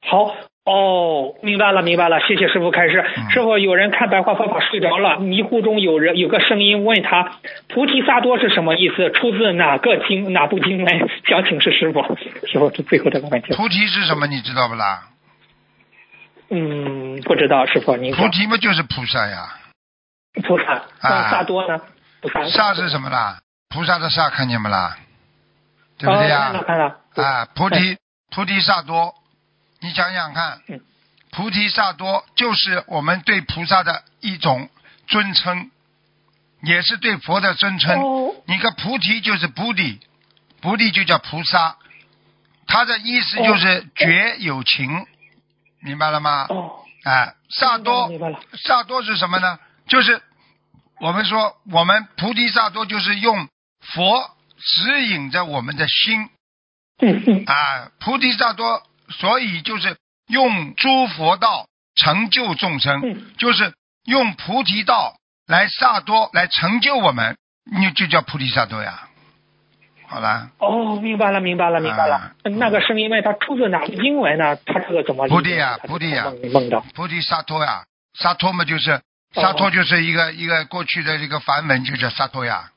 [0.07, 0.33] 好。
[0.65, 3.05] 哦，明白了，明白了，谢谢师傅开示。
[3.17, 7.37] 嗯师傅，有人看白话佛法睡着了，迷糊中有人有个声音问他
[7.69, 9.11] ：“菩提萨多是什么意思？
[9.11, 12.01] 出自哪个经哪部经文？” 想请示师傅。
[12.47, 13.53] 师傅，这最后这个问题。
[13.53, 14.25] 菩提是什么？
[14.25, 15.03] 你知道不啦？
[16.49, 18.11] 嗯，不知道，师傅您。
[18.15, 19.45] 菩提嘛就是菩萨呀。
[20.43, 21.79] 菩萨，那萨多呢？
[22.21, 23.37] 菩萨萨是什么啦？
[23.69, 24.97] 菩萨的萨看见没啦？
[25.99, 27.23] 对不对呀、哦看到看到。
[27.23, 27.97] 啊，菩提
[28.35, 29.13] 菩提萨多，
[29.79, 30.81] 你想想看嗯，
[31.31, 34.69] 菩提萨多就是我们对菩萨的一种
[35.07, 35.69] 尊称，
[36.61, 38.01] 也是对佛的尊称。
[38.01, 39.99] 哦你看菩提就是菩提，
[40.61, 41.77] 菩提就叫菩萨，
[42.67, 45.07] 他的意思就是觉有情，
[45.79, 46.45] 明白了吗？
[46.49, 48.09] 哦，哎，萨多。
[48.63, 49.57] 萨多是什么呢？
[49.87, 50.21] 就是
[50.99, 53.49] 我们说，我们菩提萨多就是用
[53.81, 56.29] 佛指引着我们的心
[56.99, 57.43] 嗯嗯。
[57.45, 63.73] 啊，菩提萨多，所以就是用诸佛道成就众生，嗯就是
[64.05, 65.15] 用菩提道
[65.47, 67.37] 来萨多来成就我们，
[67.71, 69.07] 你就叫菩提萨多呀。
[70.07, 72.15] 好了，哦，明白了，明白了，明白了。
[72.15, 74.55] 啊那个是因为他出自哪个经文呢？
[74.57, 75.27] 他这个怎么？
[75.27, 76.31] 菩提呀他菩提呀。
[76.93, 79.01] 菩提萨多呀，萨多嘛就是
[79.33, 82.69] 萨多就是一个一个过去的这个梵文就叫萨多呀，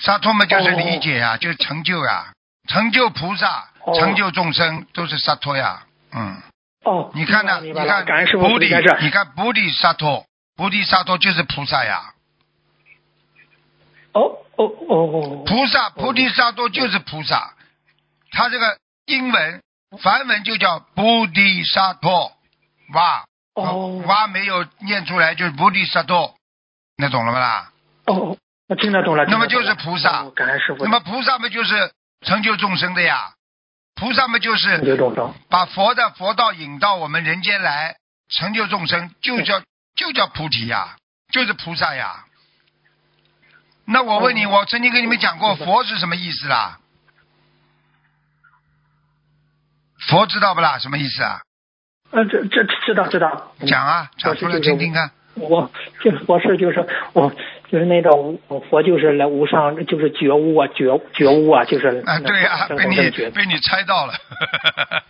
[0.00, 2.32] 萨多嘛就是理解呀，就是成就呀，
[2.68, 3.64] 成就菩萨，哦
[3.94, 6.42] 成就众生都是萨托呀，嗯，
[6.84, 7.60] 哦，你看呢？
[7.60, 8.04] 你看
[8.38, 10.24] 菩提。，你看菩提萨托，
[10.56, 12.14] 菩提萨托就是菩萨呀，
[14.12, 15.44] 哦哦哦哦。
[15.46, 17.54] 菩萨菩提萨多就是菩萨，
[18.30, 19.62] 他这个英文
[20.02, 22.32] 梵文就叫菩提萨埵，
[22.94, 23.24] 哇。
[23.54, 26.34] 哦哇没有念出来就是菩提萨多，
[26.96, 27.72] 那懂了吧啦？
[28.06, 28.36] 哦，
[28.68, 29.24] 我听得懂了。
[29.26, 30.24] 那么就是菩萨。
[30.78, 31.92] 那么菩萨不就是
[32.24, 33.32] 成就众生的呀，
[34.00, 34.80] 菩萨嘛就是。
[35.50, 37.96] 把佛的佛道引到我们人间来，
[38.30, 39.60] 成就众生，就叫
[39.94, 40.96] 就叫菩提呀，
[41.30, 42.24] 就是菩萨呀。
[43.84, 46.78] 那我问你，哦我曾经跟你们讲过佛是什么意思啦？
[50.08, 50.78] 佛知道不啦？
[50.78, 51.42] 什么意思啊？
[52.10, 53.52] 呃，这这知道知道。
[53.58, 55.10] 嗯讲啊，讲出来听听看。
[55.34, 57.32] 我就是佛是就是我
[57.70, 62.96] 就是那种我佛就是来无上就是觉悟啊觉觉悟啊就是啊，对啊，被你
[63.30, 64.14] 被你猜到了，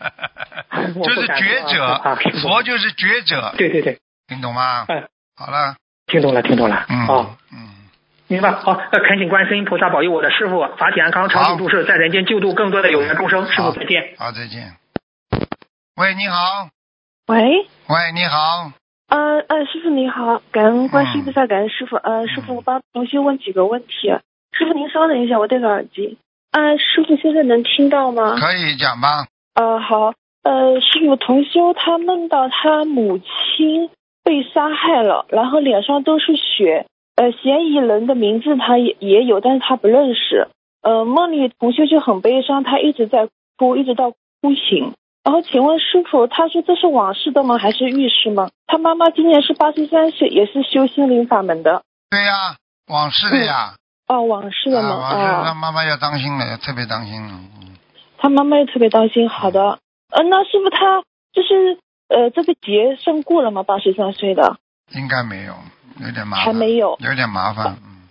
[0.95, 2.01] 我就是觉者
[2.43, 4.85] 佛就是觉者，对对对，听懂吗？
[4.89, 5.05] 哎，
[5.37, 7.37] 好了，听懂了听懂了嗯哦。
[7.51, 7.59] 嗯，
[8.29, 13.47] 明白，好，那恳请观世音菩萨保佑我的师傅法体安康，长久住世，在人间救度更多的有缘众生。
[13.51, 14.15] 师傅再见。
[14.19, 14.75] 好，再见。
[15.97, 16.69] 喂，你好，
[17.27, 17.41] 喂，
[17.89, 18.73] 喂，你好，
[19.11, 21.97] 呃呃，师傅你好，感恩观世音菩萨，感恩师傅。
[21.97, 24.09] 呃，师傅，我帮同学问几个问题。
[24.53, 26.17] 师傅您稍等一下，我戴个耳机。
[26.53, 28.37] 啊，师傅现在能听到吗？
[28.39, 29.27] 可以讲吧？
[29.55, 30.13] 呃，好。
[30.43, 33.91] 呃，师傅，同修他梦到他母亲
[34.23, 36.87] 被杀害了，然后脸上都是血。
[37.17, 40.49] 呃，嫌疑人的名字他也也有，但是他不认识。
[40.83, 44.93] 呃，梦里同修就很悲伤，他一直在哭，一直到哭醒。
[45.23, 47.59] 然后，请问师傅，他说这是往事的吗？
[47.59, 48.49] 还是预示吗？
[48.67, 51.83] 他妈妈今年是八十三岁，也是修心灵法门的。
[52.09, 52.57] 对呀，
[52.89, 53.75] 往事的呀。
[54.09, 54.97] 哦，往事的吗？
[54.97, 57.35] 往事，他妈妈要当心了，要特别当心了。
[57.61, 57.77] 嗯。
[58.17, 59.29] 他妈妈也特别当心。
[59.29, 59.79] 好的。
[60.11, 61.03] 呃，那师傅他
[61.33, 61.79] 就是
[62.09, 63.63] 呃，这个劫算过了吗？
[63.63, 64.57] 八十三岁的。
[64.95, 65.55] 应该没有，
[66.01, 66.47] 有点麻烦。
[66.47, 66.97] 还没有。
[66.99, 67.77] 有点麻烦。
[67.85, 68.09] 嗯。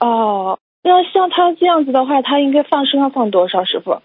[0.00, 3.64] 哦，那像他这样子的话，他应该放生要放多少？
[3.64, 4.02] 师傅？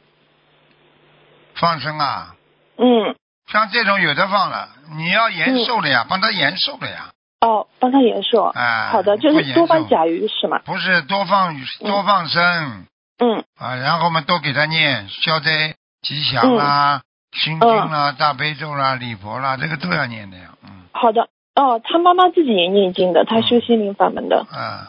[1.55, 2.35] 放生啊。
[2.77, 3.15] 嗯，
[3.47, 7.11] 像这种有的放了，你要延寿的呀，帮他延寿的呀。
[7.41, 8.43] 哦，帮他延寿。
[8.55, 10.59] 哎，好的，就是多放甲鱼是吗？
[10.65, 12.85] 不是多放多放生。
[13.19, 13.43] 嗯。
[13.57, 20.49] 啊，然后我们，多给他念消灾吉祥啦、心经啦、大悲咒啦、礼佛啦，这个都要念的呀。
[20.63, 20.85] 嗯。
[20.91, 21.29] 好的。
[21.55, 24.45] 哦，他妈妈自己也念经的，他修心灵法门的。
[24.51, 24.87] 嗯。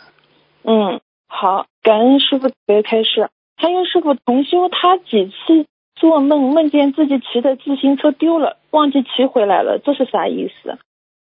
[0.64, 3.30] 嗯，好，感恩师傅别开示。
[3.56, 5.66] 还有师傅同修，他几次。
[5.96, 10.78] 做梦梦见自己骑的自行车丢了，忘记骑回来了，这是啥意思？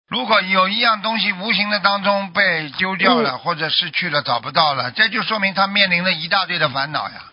[0.08, 7.32] 如果有一样东西无形的当中被丢掉了，或者失去了，找不到了，这就说明他面临了一大堆的烦恼呀。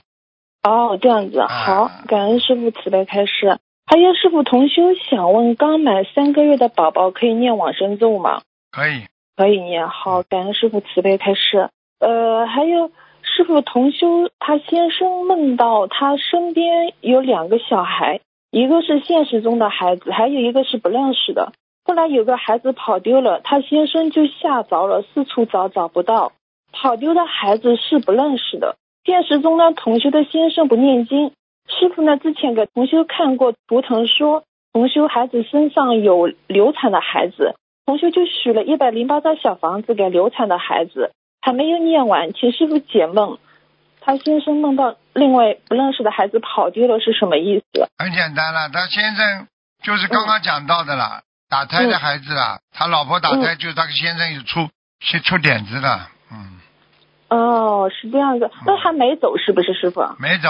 [0.63, 3.59] 哦，这样子，好，感恩师傅慈悲开示。
[3.85, 8.41] 还有师傅同修想问，刚满三个月的宝宝可以念往生咒吗？
[8.71, 9.89] 可以，可以念。
[9.89, 11.69] 好，感恩师傅慈悲开示。
[11.99, 12.91] 呃，还有。
[13.37, 21.53] 师傅同修，他先生梦到他身边有两个小孩，一个是现实中的孩子，还有一个是不认识的。
[21.85, 26.31] 后来有个孩子跑丢了，他先生就吓着了，四处找找不到。
[26.71, 28.75] 跑丢的孩子是不认识的。
[29.05, 31.31] 现实中呢，同修的先生不念经。
[31.67, 37.53] 师傅呢之前给同修看过图腾，说同修孩子身上有流产的孩子，
[37.85, 41.11] 同修就许了一百零八张小房子给流产的孩子。
[41.47, 43.39] 还没有念完，请师傅解梦。
[44.01, 47.87] 他先生梦到另外不认识的孩子跑丢了，是什么意思？
[47.97, 49.47] 很简单了，他先生
[49.81, 52.59] 就是刚刚讲到的了，打胎的孩子了。
[52.73, 54.67] 他老婆打胎，就是他先生有出
[54.99, 56.01] 去出点子的。
[56.33, 56.59] 嗯。
[57.29, 60.01] 哦，是这样子，那还没走是不是，师傅？
[60.19, 60.49] 没走。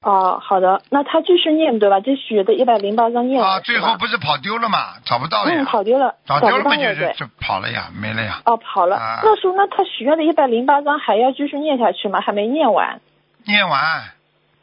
[0.00, 1.98] 哦，好的，那他继续念对吧？
[2.00, 4.94] 这许的一百零八张念啊，最后不是跑丢了嘛？
[5.04, 5.62] 找不到了呀。
[5.62, 8.40] 嗯，跑丢了，找丢了嘛就是就跑了呀，没了呀。
[8.44, 8.96] 哦，跑了。
[9.24, 12.20] 那时候那他许愿的一百零八张还要继续念下去吗？
[12.20, 13.00] 还没念完。
[13.44, 14.04] 念完。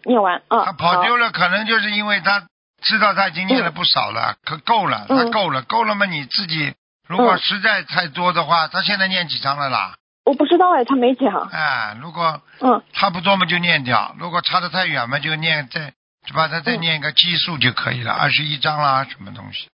[0.04, 0.66] 念完啊。
[0.66, 2.44] 他跑丢了，可能就是因为他
[2.82, 6.06] 知道他已经念了不少了，可够了，他够了，够了嘛？
[6.06, 6.74] 你自己
[7.08, 9.96] 如果实在太多的话，他现在念几张了啦？
[10.26, 11.50] 我不知道哎，他没讲。
[11.52, 15.94] 哎，如果嗯差不多嘛就念掉，如果差的太远嘛就念再。
[16.28, 19.68] 就把它再念一个基数就可以了，二十一章啦，什么东西？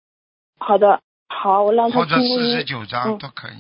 [0.59, 3.53] 好的，好，我让他或者四十九章都可以。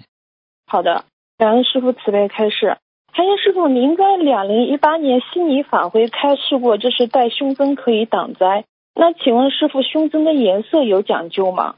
[0.67, 1.05] 好的，
[1.37, 2.77] 感恩师傅慈悲开示。
[3.13, 8.65] 还有师傅，您在两零一八年悉尼法会开示过，就是戴胸针可以挡灾。
[8.93, 11.75] 那请问师傅，胸针的颜色有讲究吗？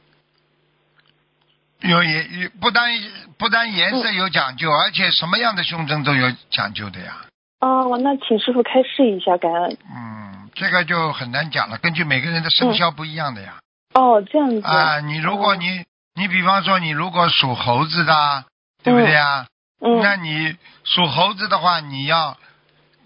[1.84, 2.92] 有颜，不单
[3.38, 7.26] 不单颜色有讲究，而且什么样的胸针都有讲究的呀。
[7.60, 9.78] 哦，那请师傅开示一下，感恩。
[9.94, 10.50] 嗯。
[10.56, 13.56] 这个就很难讲了，根据每个人的生肖不一样的呀。
[13.96, 15.00] 哦，这样子啊。
[15.00, 18.46] 你如果你你比方说你如果属猴子的，
[18.84, 19.48] 对不对呀？
[19.82, 20.00] 嗯。
[20.02, 22.38] 那你属猴子的话，你要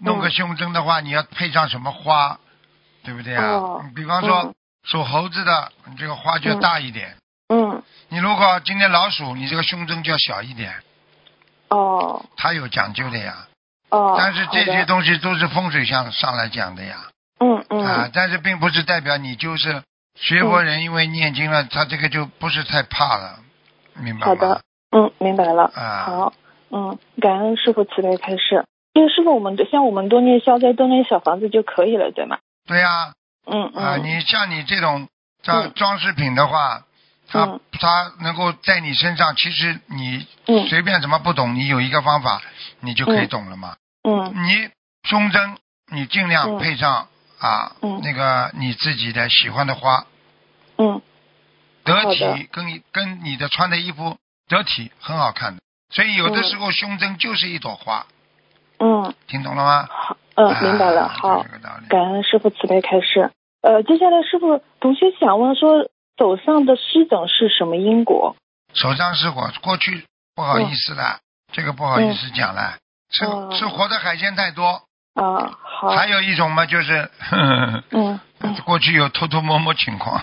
[0.00, 2.38] 弄个胸针的话，你要配上什么花，
[3.02, 3.42] 对不对呀？
[3.42, 3.82] 哦。
[3.96, 7.16] 比方说属猴子的，你这个花就要大一点。
[7.48, 7.82] 嗯。
[8.08, 10.74] 你如果今天老鼠，你这个胸针就要小一点。
[11.68, 12.24] 哦。
[12.36, 13.46] 它有讲究的呀。
[13.90, 14.14] 哦。
[14.18, 17.08] 但是这些东西都是风水上上来讲的呀。
[17.40, 19.82] 嗯嗯啊，但是并不是代表你就是
[20.16, 23.38] 学佛人，因为念经了，他这个就不是太怕了，
[23.94, 24.26] 明白吗？
[24.26, 25.70] 好的，嗯，明白了。
[25.72, 26.32] 啊，好，
[26.70, 28.64] 嗯，感恩师傅慈悲开示。
[28.92, 32.38] 因为师傅，我们像我们多念消灾，多念小房子就可以了，对吗？
[32.66, 33.12] 对呀。
[33.46, 33.84] 嗯嗯。
[33.84, 35.06] 啊，你像你这种
[35.44, 36.82] 装装饰品的话，
[37.28, 40.26] 它它能够在你身上，其实你
[40.68, 42.42] 随便怎么不懂，你有一个方法，
[42.80, 43.76] 你就可以懂了嘛。
[44.02, 44.32] 嗯。
[44.34, 44.70] 你
[45.04, 45.56] 胸针，
[45.92, 47.08] 你尽量配上。
[47.40, 50.06] 啊，嗯，那个你自己的喜欢的花，
[50.76, 51.00] 嗯，
[51.84, 54.16] 得体跟跟你的穿的衣服
[54.48, 55.62] 得体，很好看的。
[55.94, 58.06] 所以有的时候胸针就是一朵花，
[58.80, 59.86] 嗯，听懂了吗？
[59.88, 61.08] 好，嗯，明白了。
[61.08, 61.46] 好，
[61.88, 63.30] 感恩师傅慈悲开示。
[63.62, 65.88] 呃，接下来师傅同学想问说，
[66.18, 68.34] 手上的湿疹是什么因果？
[68.74, 70.04] 手上是火，过去
[70.34, 71.20] 不好意思了，
[71.52, 72.74] 这个不好意思讲了，
[73.10, 73.48] 吃哦。
[73.52, 74.82] 吃活的海鲜太多，
[75.14, 78.20] 啊，好，还有一种嘛就是， 嗯嗯，
[78.66, 80.20] 过去有偷偷摸摸情况，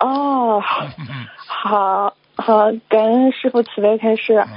[0.00, 0.62] 哦，
[0.98, 4.34] 嗯 好好，感恩师傅慈悲开示。
[4.38, 4.48] 嗯。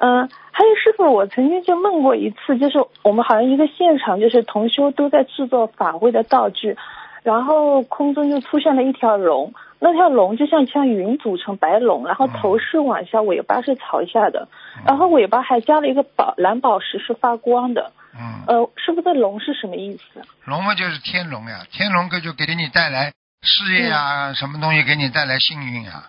[0.00, 6.76] 嗯，还有师傅，我曾经就梦过一次，就是我们好像一个现场，就是同修都在制作法会的道具，
[7.24, 14.48] 然后空中就出现了一条龙，那条龙就像像云组成白龙，然后头是往下，尾巴是朝下的，
[14.86, 17.92] 然后尾巴还加了一个宝蓝宝石是发光的。
[18.20, 20.20] 嗯，呃，师傅，这龙是什么意思？
[20.44, 23.12] 龙嘛就是天龙呀，天龙哥就给你带来
[23.42, 26.08] 事业啊，什么东西给你带来幸运啊，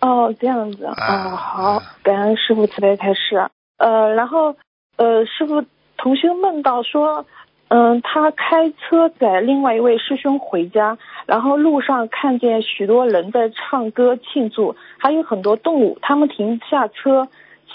[0.00, 3.48] 哦，这样子，啊哦，好啊，感恩师傅慈悲开示。
[3.78, 4.56] 呃，然后
[4.96, 5.64] 呃，师傅
[5.96, 7.24] 同修梦到说，
[7.68, 17.26] 嗯，他开车载另外一位师兄回家，然后路上看见许多人在唱歌庆祝，还有很多动物，他们停下车，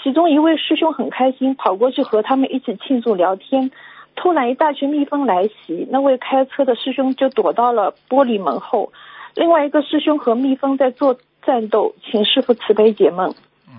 [0.02, 3.70] 其中一位师兄很开心，跑过去和他们一起庆祝聊天。
[4.16, 8.92] 突然，一大群蜜蜂来袭，那位开车的师兄就躲到了玻璃门后，
[9.34, 13.34] 另外一个师兄和蜜蜂在做战斗，请师傅慈悲解梦。
[13.68, 13.74] 嗯，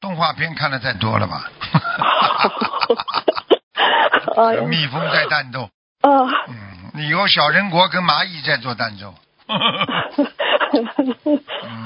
[0.00, 1.50] 动画片看的太多了吧？
[4.38, 5.68] 哎呦，蜜蜂在战斗，
[6.02, 9.12] 呃，嗯，以后小人国跟蚂蚁在做战斗。
[11.24, 11.40] 嗯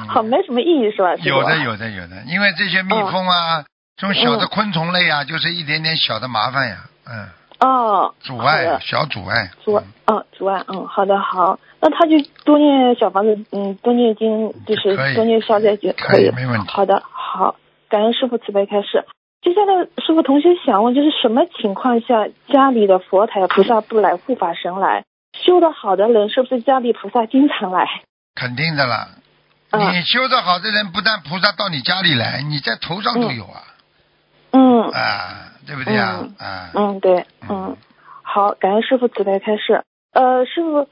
[0.09, 1.15] 好，没什么意义是吧？
[1.17, 3.65] 有的，有的，有的，因为这些蜜蜂啊，
[3.97, 6.77] 这种小的昆虫类啊，就是一点点小的麻烦呀，
[7.09, 7.29] 嗯，
[7.61, 9.51] 哦，阻碍，小阻碍。
[9.65, 17.55] 阻嗯哦阻碍，嗯，好的好，那他就多念小房子，嗯，多念经，就是多念消灾经，可以以，没问题好的好，
[17.89, 19.07] 感恩师傅慈悲开示。
[19.43, 19.75] 接下来，
[20.05, 25.05] 师傅同学想问，就是什么情况下家里的佛台菩萨不来，护法神来？
[25.33, 27.87] 修的好的人是不是家里菩萨经常来？
[28.35, 29.09] 肯定的啦。
[29.73, 33.63] 嗯你修的好的人，不但菩萨到你家里来，你在头上都有啊，
[34.53, 36.19] 嗯啊，对不对啊？
[36.21, 37.75] 嗯啊，嗯，对，嗯，
[38.23, 39.83] 好，感恩师傅慈悲开示。
[40.13, 40.87] 呃，师傅，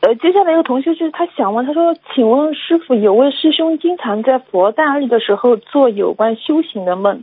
[0.00, 7.22] 呃，接下来一个同学就是他想问，他说，请问师傅，有位师兄经常在佛诞日的时候做有关修行的梦，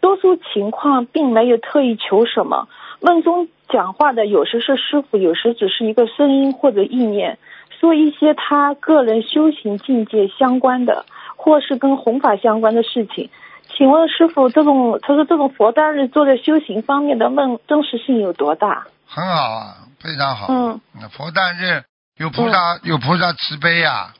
[0.00, 2.68] 多数情况并没有特意求什么，
[3.00, 7.38] 梦中讲话的有时是师傅，有时只是一个声音或者意念，
[7.78, 11.04] 说一些他个人修行境界相关的，
[11.36, 13.30] 或是跟弘法相关的事情。
[13.76, 18.86] 请问师傅，这种他说这种佛诞日做的修行方面的梦真实性有多大？
[19.06, 20.46] 很好啊，非常好。
[20.48, 21.82] 嗯，那佛诞日
[22.18, 24.12] 有菩萨，有菩萨慈悲呀、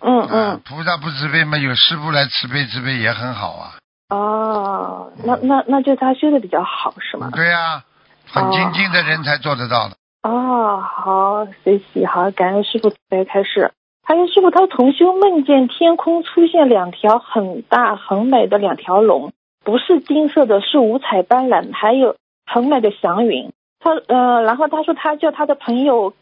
[0.00, 3.74] 嗯啊，嗯，菩萨不慈悲嘛，有师傅来慈悲慈悲也很好啊。
[4.08, 7.30] 哦，那那那就他修的比较好是吗？
[7.34, 7.82] 对呀、
[8.26, 9.96] 很精进的人才做得到的。
[10.22, 13.72] 哦，好，随喜，好，感恩师傅慈悲开始。
[14.04, 19.32] 还有师傅，他同修梦见天空出现两条很大很美的两条龙，
[19.64, 22.14] 不是金色的，是五彩斑斓，还有
[22.46, 23.50] 很美的祥云。
[23.80, 26.14] 他呃，然后他说他叫他的朋友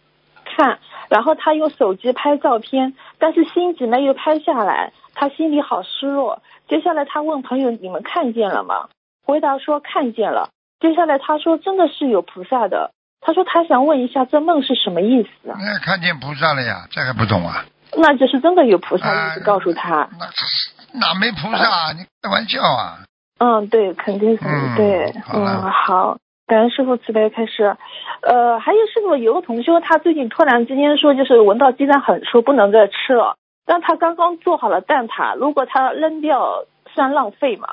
[0.44, 0.78] 看，
[1.10, 6.42] 然后他用手机拍照片，但是心急没有拍下来，他心里好失落。
[6.68, 8.88] 接下来他问朋友：“你们看见了吗？”
[9.24, 10.50] 回答说看见了。
[10.80, 12.90] 接下来他说：“真的是有菩萨的。”
[13.26, 15.56] 他说他想问一下，这梦是什么意思啊？
[15.58, 17.64] 那看见菩萨了呀，这还不懂啊？
[17.96, 20.08] 那就是真的有菩萨啊一直告诉他。
[20.18, 21.64] 那是哪没菩萨？
[21.64, 22.98] 啊你开玩笑啊？
[23.38, 25.14] 嗯，对，肯定是、嗯对。
[25.32, 27.76] 嗯，好，感恩师傅慈悲开始。
[28.20, 33.36] 呃，还有师傅有个同修，他最近突然之间说，就是闻到鸡蛋很臭，不能再吃了。
[33.66, 37.68] 但他刚刚做好了蛋挞，如果他扔掉，算浪费吗？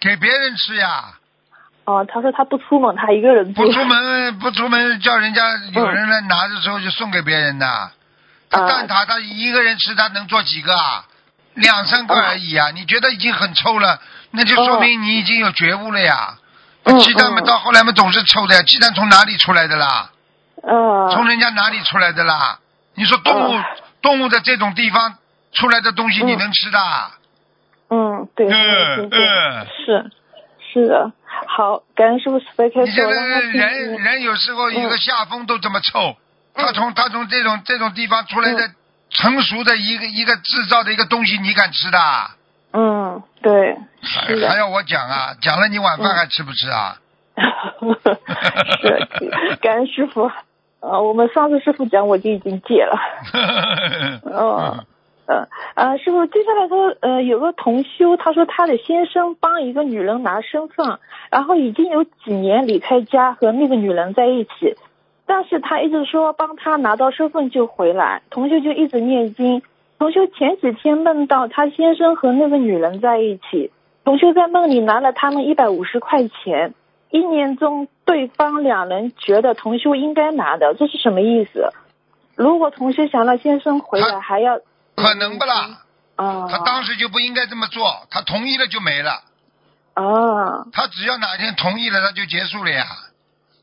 [0.00, 1.14] 给别人吃呀，
[1.84, 3.70] 哦、他说他不出门，他一个人不。
[3.70, 5.42] 出门不出门，叫人家
[5.72, 7.66] 有人来拿的时候就送给别人的。
[8.50, 11.04] 他啊蛋挞他一个人吃，他能做几个啊？
[11.54, 12.70] 两三个而已啊！
[12.70, 14.00] 你觉得已经很臭了，
[14.30, 16.38] 那就说明你已经有觉悟了呀。
[16.84, 18.62] 嗯鸡蛋嘛，嗯到后来嘛总是臭的呀。
[18.62, 20.10] 鸡蛋从哪里出来的啦？
[20.62, 22.58] 嗯，从人家哪里出来的啦？
[22.94, 23.64] 你说动物嗯
[24.02, 25.14] 动物的这种地方
[25.52, 26.78] 出来的东西，你嗯能吃的？
[27.88, 28.48] 嗯，对，
[29.86, 30.10] 是
[30.72, 31.12] 是的。
[31.46, 36.16] 好，感恩师傅慈悲开示，你这个我让他信人人有时候一个嗯下风都这么臭，
[36.54, 38.74] 他从他从这种这种地方出来的嗯
[39.10, 41.98] 成熟的一个一个制造的一个东西，你敢吃的？
[42.72, 43.76] 嗯，对，
[44.48, 45.34] 还要我讲啊？
[45.42, 46.96] 讲了你晚饭嗯还吃不吃啊？
[48.80, 50.30] 是，感恩师傅。
[50.82, 52.98] 呃，我们上次师傅讲我就已经戒了。
[54.26, 54.84] 哦，
[55.26, 60.98] 呃呃，师傅，接下来说，呃，有个同修，他说他的先生帮一个女人拿身份，
[61.30, 64.74] 然后已经有几年离开家和那个女人在一起，
[65.24, 69.62] 但是他一直说帮他拿到身份就回来，同修就一直念经，
[70.00, 73.70] 同修前几天梦到他先生和那个女人在一起，
[74.04, 76.74] 同修在梦里拿了他们一百五十块钱，
[77.12, 81.68] 一年中对方两人觉得同修应该拿的，这是什么意思？
[82.34, 84.58] 如果同修想让先生回来，还要
[84.96, 85.78] 可能不啦？
[86.16, 89.22] 啊他当时就不应该这么做，他同意了就没了。
[89.94, 92.86] 啊他只要哪天同意了，他就结束了呀，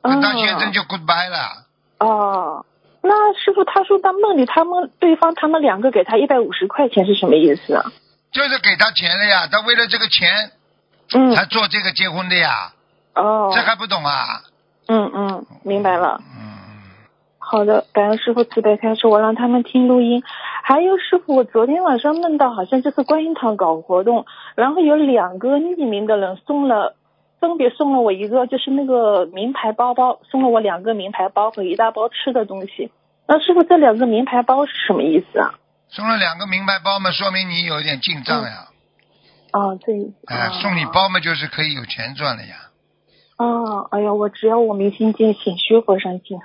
[0.01, 1.65] 啊跟他先生就 goodbye 了。
[1.99, 2.65] 哦，
[3.01, 7.91] 那师傅他说到梦里他们对方他们两个给他一百五十块钱是什么意思啊？
[8.31, 10.51] 就是给他钱了呀，他为了这个钱
[11.15, 12.73] 嗯才做这个结婚的呀，
[13.15, 14.41] 哦这还不懂啊？
[14.87, 16.19] 嗯嗯明白了。
[16.19, 16.57] 嗯，
[17.37, 20.23] 好的，感恩师傅慈悲开示，我让他们听录音。
[20.63, 26.95] 还有师傅，我昨天晚上梦到好像就是观音堂搞活动，然后有两个匿名的人送了，
[27.39, 32.91] 分别送了我一个就是那个名牌包包，送了我两个名牌包和一大包吃的东西。
[33.27, 35.53] 那师傅，这两个名牌包是什么意思啊？
[35.89, 38.67] 送了两个名牌包嘛，说明你有点进账呀。
[39.53, 40.13] 哦，这意思。
[40.33, 42.68] 哎，送你包嘛，就是可以有钱赚了呀。
[43.39, 46.37] 哦，哎呀，我只要我明心见性，学佛上进，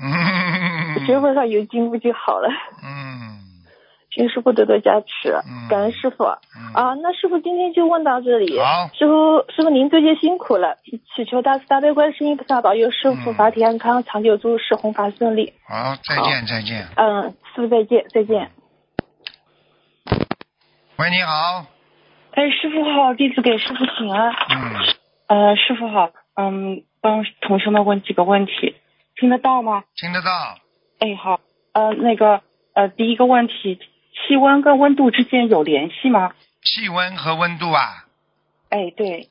[0.00, 2.48] 嗯学佛上有进步就好了。
[2.82, 3.36] 嗯
[4.10, 6.24] 请师傅多多加持嗯，感恩师傅。
[6.24, 8.58] 嗯啊，那师傅今天就问到这里。
[8.58, 15.52] 好师傅，师傅您最近辛苦了，祈祈求大慈大悲观世音菩萨保佑师傅嗯法体安康，长久住世，弘法顺利。
[15.68, 16.86] 好，再见再见。
[16.96, 18.50] 嗯，师傅再见，再见。
[20.96, 21.66] 喂，你好。
[22.32, 24.30] 哎，师傅好，弟子给师傅请安。
[24.30, 24.74] 嗯，
[25.28, 26.10] 呃，师傅好，
[26.40, 28.76] 嗯，帮同学们问几个问题，
[29.16, 29.82] 听得到吗？
[29.96, 30.30] 听得到。
[31.00, 31.40] 哎，好，
[31.72, 32.42] 呃，那个，
[32.74, 33.80] 呃，第一个问题，
[34.14, 36.32] 气温跟温度之间有联系吗？
[36.62, 38.04] 气温和温度啊，
[38.70, 39.28] 哎，对，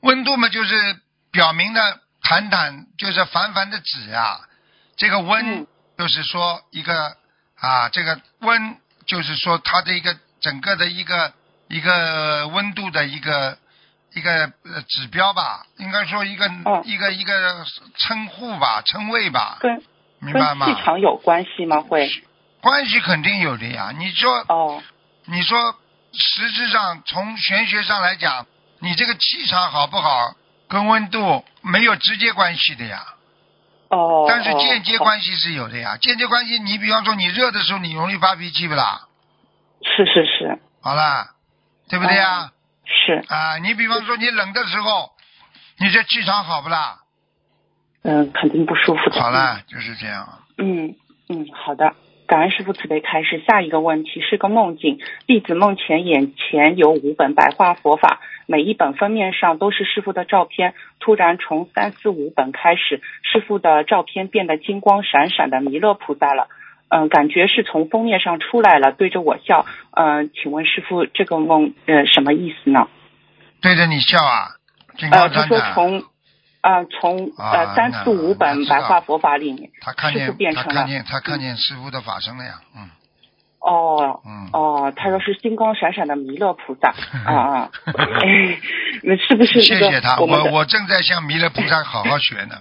[0.00, 0.74] 温度嘛就是
[1.30, 4.40] 表明的坦坦，就是凡凡的纸啊。
[4.96, 7.16] 这个温嗯就是说一个
[7.60, 8.76] 啊，这个温
[9.06, 11.32] 就是说它的一个整个的一个
[11.68, 13.56] 一个温度的一个
[14.14, 14.30] 一个
[14.64, 17.64] 呃指标吧，应该说一个、哦一个一个
[17.96, 19.84] 称呼吧，称谓吧，跟跟
[20.20, 20.66] 明白吗？
[20.66, 21.80] 气场有关系吗？
[21.80, 22.08] 会？
[22.60, 23.92] 关系肯定有的呀。
[23.96, 24.82] 你说哦，
[25.24, 25.74] 你说，
[26.12, 28.46] 实质上从玄学上来讲，
[28.80, 30.34] 你这个气场好不好，
[30.68, 33.02] 跟温度没有直接关系的呀，
[33.88, 35.96] 哦，但是间接哦关系是有的呀。
[35.96, 39.08] 间接关系，你比方说你热的时候，你容易发脾气不啦？
[39.84, 41.30] 是是是好啦，
[41.88, 42.50] 对不对呀？
[42.84, 45.10] 是，啊，你比方说你冷的时候，
[45.78, 46.98] 你这气场好不啦？
[48.02, 49.20] 嗯，肯定不舒服的。
[49.20, 50.26] 好了，就是这样。
[50.58, 50.96] 嗯
[51.28, 51.94] 嗯，好的。
[52.26, 53.42] 感恩师傅慈悲开示。
[53.46, 60.74] 下一个问题是个梦境，弟子梦前眼前有五本白话佛法，每一本封面上都是师傅的照片。
[60.98, 66.48] 突然从三四五本开始，师傅的照片变得金光闪闪的弥勒菩萨了。
[66.94, 69.64] 嗯、感觉是从封面上出来了，对着我笑。
[69.92, 72.86] 嗯、请问师傅，这个梦呃什么意思呢？
[73.62, 74.56] 对着你笑啊，
[74.98, 75.46] 金呃，他。
[75.46, 76.04] 说从
[76.60, 82.90] 啊、从啊呃三那四五本白话佛法里面，他看见师傅变成了他看见他看见师傅的法身了呀，嗯
[83.58, 84.50] 哦，嗯。
[84.52, 86.94] 哦，他说是金光闪闪的弥勒菩萨
[87.26, 87.34] 啊
[87.66, 88.58] 啊，哎，
[89.02, 92.56] 那是不是谢这个谢他，我们我我正在向弥勒菩萨好好学呢。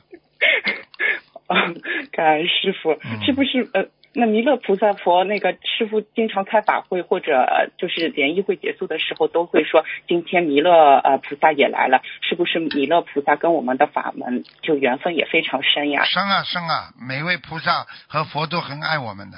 [1.47, 1.55] 啊
[2.11, 3.85] 感恩师傅嗯，是不是呃？
[4.13, 16.03] 那弥勒菩萨佛那个师傅经常开法会或者呃就是联谊会结束的时候都会说今天弥勒呃菩萨也来了，是不是弥勒菩萨跟我们的法门就缘分也非常深呀？
[16.03, 19.37] 深啊深啊，每位菩萨和佛都很爱我们的，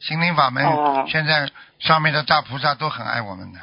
[0.00, 1.48] 心灵法门、哦现在
[1.78, 3.58] 上面的大菩萨都很爱我们的。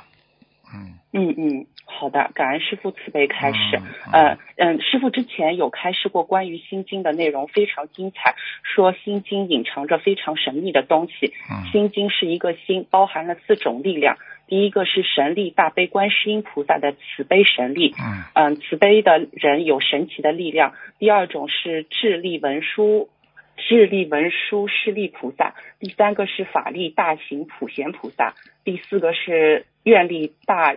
[0.74, 3.78] 嗯，嗯嗯，好的，感恩师傅慈悲开示。
[3.78, 3.84] 嗯
[4.14, 11.34] 嗯呃嗯，师傅之前有开示过关于心经的内容，非常精彩，说心经隐藏着非常神秘的东西。
[11.50, 14.18] 嗯心经是一个心，包含了四种力量。
[14.48, 17.94] 第一个是神力，大悲观世音菩萨的慈悲神力。
[18.00, 20.74] 嗯嗯，慈悲的人有神奇的力量。
[21.00, 23.10] 第二种是智力文殊，
[23.58, 25.54] 智力文殊势力菩萨。
[25.80, 28.34] 第三个是法力大行普贤菩萨。
[28.64, 30.76] 第四个是愿力大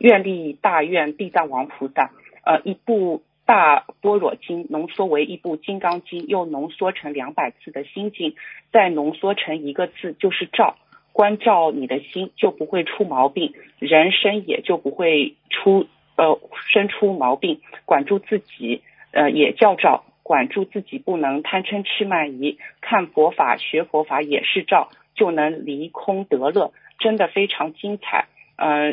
[0.00, 2.10] 愿力大愿地藏王菩萨。
[2.42, 8.34] 呃，一部大般若经浓缩为一部金刚经，又浓缩成两百字的心经，
[8.72, 10.76] 再浓缩成一个字就是照。
[11.12, 15.86] 关照你的心，就不会出毛病，人生也就不会出
[16.16, 16.40] 呃
[16.72, 17.60] 生出毛病。
[17.84, 18.82] 管住自己，
[19.12, 22.58] 呃也叫照，管住自己不能贪嗔痴慢疑。
[22.80, 28.28] 看佛法、学佛法也是照，就能离空得乐，真的非常精彩。
[28.60, 28.92] 呃，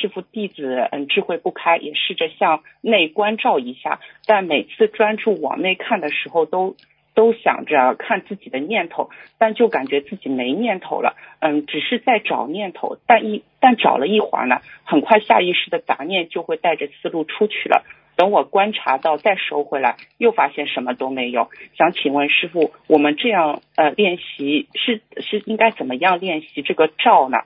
[0.00, 6.76] 师傅弟子嗯智慧不开，也试着向内关照一下，但每次专注往内看的时候都
[7.14, 9.08] 都想着看自己的念头，
[9.38, 11.16] 但就感觉自己没念头了。
[11.40, 17.84] 嗯，只是在找念头，但一但找了一会儿呢，很快下意识的杂念就会带着思路出去了。
[18.16, 21.48] 等我观察到再收回来，又发现什么都没有。
[21.76, 27.38] 想请问师傅，我们这样呃练习是是应该怎么样练习这个照呢？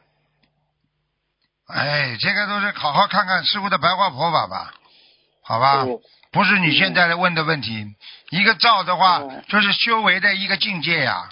[1.73, 4.75] 哎，这个都是好好看看师傅的白话佛法吧，
[5.43, 5.83] 好吧？
[5.85, 5.99] 嗯
[6.33, 7.85] 不是你现在问的问题。
[8.31, 11.29] 一个照的话，嗯就是修为的一个境界呀，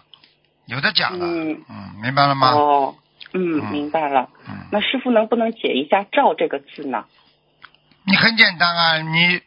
[0.67, 1.25] 有的讲了。
[1.25, 2.51] 嗯嗯，明白了吗？
[2.51, 2.97] 哦，
[3.33, 4.29] 嗯，嗯明白了。
[4.49, 7.05] 嗯，那师傅能不能解一下“照”这个字呢？
[8.07, 9.41] 你很简单啊，你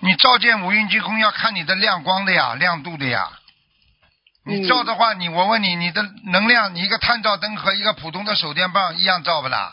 [0.00, 3.30] 你照见五蕴皆空要看你的亮光的呀，亮度的呀。
[4.44, 9.72] 你嗯照的话，你我问你，你的能量，你一个探照灯和一个普通的手电棒一样照不啦？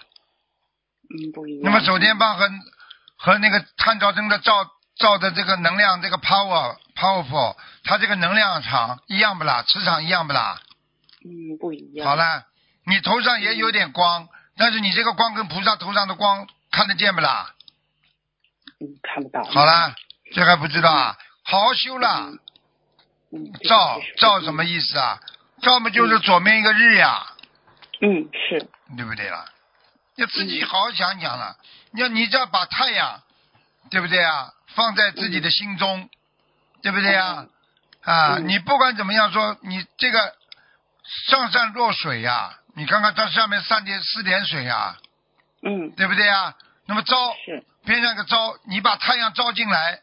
[1.10, 1.62] 嗯，不一样。
[1.64, 2.50] 那么手电棒和
[3.18, 9.64] 和那个探照灯的照照的这个能量，这个 power powerful，它这个能量场一样不啦？
[9.64, 10.62] 磁场一样不啦？
[11.26, 12.08] 嗯，不一样。
[12.08, 12.16] 好。
[12.16, 12.44] 了，
[12.86, 14.28] 你头上也有点光，
[14.58, 17.54] 但是你这个光跟菩萨头上的光看得见不啦？
[18.80, 19.44] 嗯，看不到。
[19.44, 19.96] 好了，
[20.34, 21.18] 这还不知道啊？
[21.44, 22.30] 好好修啦。
[23.32, 23.44] 嗯。
[23.44, 23.54] 嗯。
[23.68, 24.64] 照照什么？
[24.64, 25.20] 意思啊？
[25.62, 27.26] 照嘛就是左面一个日呀，
[28.02, 28.70] 嗯，是。
[28.96, 29.46] 对不对啦？
[30.18, 31.56] 要自己好好想想了。
[31.94, 33.24] 要你只要把太阳，
[33.90, 34.54] 对不对啊？
[34.76, 36.10] 放在自己的心中，
[36.82, 37.48] 对不对啊？
[38.04, 40.36] 啊，嗯你不管怎么样说，你这个
[41.30, 44.98] 上善若水呀、你看看它上面三点四点水呀、
[45.64, 46.56] 嗯，对不对啊？
[46.86, 47.34] 那么招。
[47.86, 50.02] 边上个招，你把太阳招进来，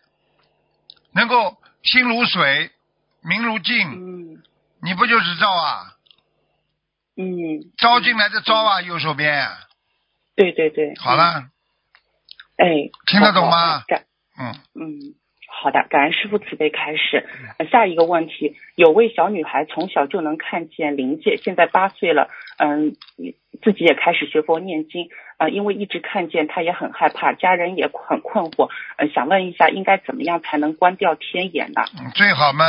[1.13, 2.73] 能够心如水，
[3.21, 4.43] 明如镜，嗯
[4.81, 5.93] 你不就是照啊？
[7.17, 7.25] 嗯。
[7.77, 9.51] 招进来的招啊，右手边。
[10.37, 10.95] 对对对。
[10.99, 11.49] 好了，
[12.57, 12.91] 哎。
[13.07, 14.05] 听得懂吗感
[14.41, 15.15] 嗯，嗯，
[15.49, 17.29] 好的，感恩师傅慈悲开示。
[17.59, 22.29] 呃下一个问题，有位小女孩从小就能看见灵界，现在八岁了，
[22.59, 22.97] 嗯，
[23.63, 25.09] 自己也开始学佛念经，
[25.39, 31.85] 呃，因为一直看见，她也很害怕，家人也很困惑，呃，想问一下，应该怎么样才能关掉天眼呢？
[31.97, 32.65] 嗯最好嘛，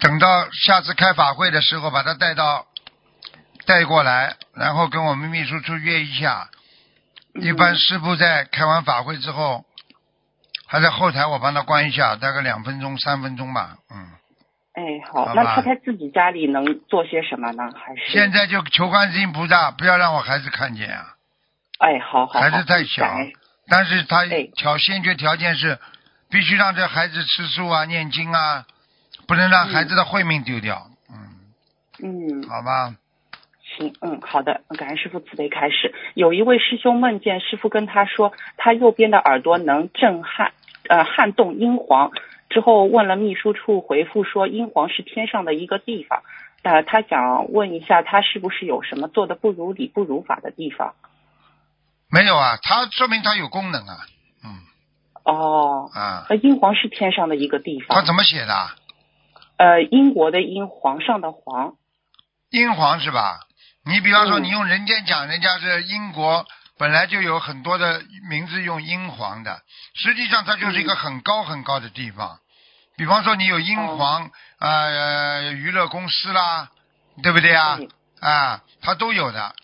[0.00, 2.66] 等到下次开法会的时候，把她带到
[3.66, 6.48] 带过来，然后跟我们秘书处约一下。
[7.34, 9.64] 一般师傅在开完法会之后，
[10.66, 13.78] 还在后台我帮他关一下，大概两分钟、三分钟吧。
[13.90, 14.10] 嗯，
[14.74, 17.62] 哎，好，好那他在自己家里能做些什么呢？
[17.74, 21.14] 还是现在就求观世音菩萨，不要让我孩子看见啊。
[21.78, 23.10] 哎，好好好，孩子太小
[23.68, 25.78] 但是他哎条先决条件是，
[26.28, 28.66] 必须让这孩子吃素啊、念经啊，
[29.26, 30.90] 不能让孩子的慧命丢掉。
[31.08, 32.94] 嗯，嗯，好吧。
[33.76, 35.94] 行，嗯，好的，感恩师傅慈悲开始。
[36.14, 40.52] 有一位师兄梦见师傅跟他说，他右边的耳朵能震撼，
[40.88, 42.10] 呃，撼动英皇。
[42.50, 46.22] 之后问了秘书处，回复说英皇是天上的一个地方。
[46.62, 50.94] 呃，他想问一下，他是不是有什么做的不如理、不如法的地方？
[52.10, 53.96] 没有啊，他说明他有功能啊。
[54.44, 54.60] 嗯
[55.24, 57.96] 哦，啊，那英皇是天上的一个地方。
[57.96, 58.76] 他怎么写的啊？
[59.56, 61.74] 呃，英国的英，皇上的皇。
[62.50, 63.40] 英皇是吧？
[63.84, 66.46] 你比方说，嗯你用人间讲，人家是英国
[66.78, 69.60] 本来就有很多的名字用英皇的，
[69.94, 72.38] 实际上它就是一个很高很高的地方。
[72.96, 76.70] 比方说，你有英皇呃娱乐公司啦，
[77.22, 77.78] 对不对啊？
[78.20, 79.54] 啊，它都有的。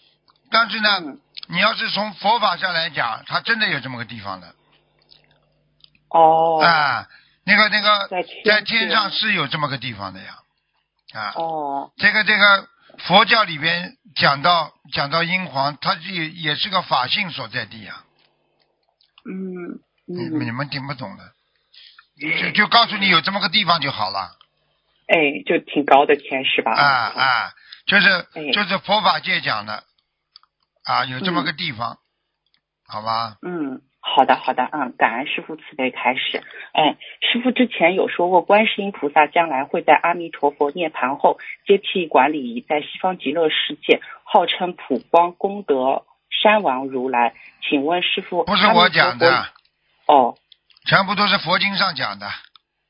[0.50, 4.54] 但是呢，嗯，你要是从佛法上来讲，它真的有这么个地方的
[6.10, 7.06] 哦，啊。
[7.44, 8.08] 那个那个，
[8.44, 10.38] 在天上是有这么个地方的呀，
[11.14, 11.32] 啊。
[11.36, 18.04] 哦，这个这个佛教里边讲到讲到英皇，它也也是个法性所在地啊、
[19.24, 21.32] 嗯你嗯，你们听不懂的，
[22.40, 24.36] 就就告诉你有这么个地方就好了。
[25.06, 26.72] 哎，就挺高的天是吧？
[26.72, 27.52] 啊啊，
[27.86, 28.50] 就是哎。
[28.52, 29.84] 就是佛法界讲的
[30.84, 31.98] 啊，有这么个地方，
[32.86, 33.36] 好吧？
[33.42, 33.82] 嗯，
[34.14, 36.42] 好的好的，嗯，感恩师傅慈悲开始。
[36.72, 46.04] 哎，师傅之前有说过，观世音菩萨将来会在阿弥陀佛涅槃后接替管理在西方极乐世界，号称普光功德
[46.42, 47.34] 山王如来。
[47.68, 49.46] 请问师傅，不是我讲的，
[50.06, 50.34] 哦。
[50.86, 52.26] 全部都是佛经上讲的。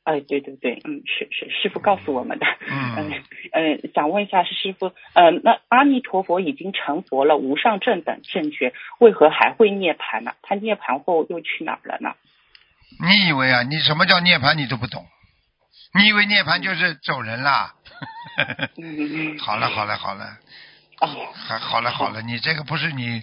[0.08, 2.46] 哎，对对对，嗯，是是，师傅告诉我们的。
[2.66, 10.32] 嗯嗯嗯，想问一下，是师傅，呃，那阿弥陀佛已经成佛了，无上正等正觉，为何还会涅槃呢？
[10.40, 12.14] 他涅槃后又去哪儿了呢？
[13.04, 13.62] 你以为啊？
[13.64, 14.54] 你什么叫涅槃？
[14.54, 15.04] 你都不懂。
[15.92, 17.74] 你以为涅槃就是走人啦？
[19.44, 20.24] 好了好了好了。
[21.00, 23.22] 哦，还好了好了，你这个不是你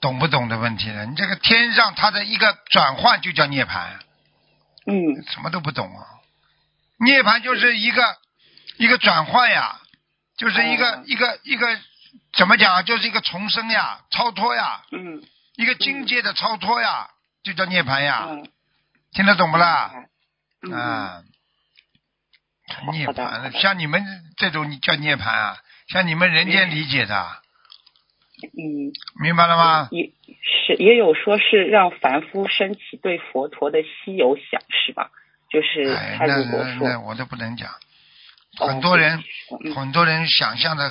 [0.00, 3.90] 懂不懂的问题了，你这个天上它的一个转换就叫涅槃，
[4.86, 6.21] 嗯什么都不懂啊！
[7.04, 8.02] 涅槃就是一个
[8.78, 9.80] 一个转换呀，
[10.36, 11.02] 就是一个、哦。
[11.06, 11.66] 一个一个
[12.34, 12.82] 怎么讲啊？
[12.82, 15.22] 就是一个重生呀，超脱呀，嗯。
[15.54, 17.10] 一个境界的超脱呀，
[17.42, 18.48] 就叫涅槃呀，嗯，
[19.12, 19.92] 听得懂不啦？
[20.72, 21.22] 啊，
[22.90, 23.52] 涅槃，的。
[23.60, 24.02] 像你们
[24.38, 27.42] 这种叫涅槃啊，像你们人间理解的，
[28.42, 28.92] 嗯，
[29.22, 29.88] 明白了吗？
[29.90, 35.10] 也是也有说是让凡夫升起对佛陀的稀有想，是吧？
[35.52, 37.70] 就是哎，那他如果说那那我都不能讲，
[38.58, 39.22] 哦很多人
[39.64, 40.90] 嗯很多人想象的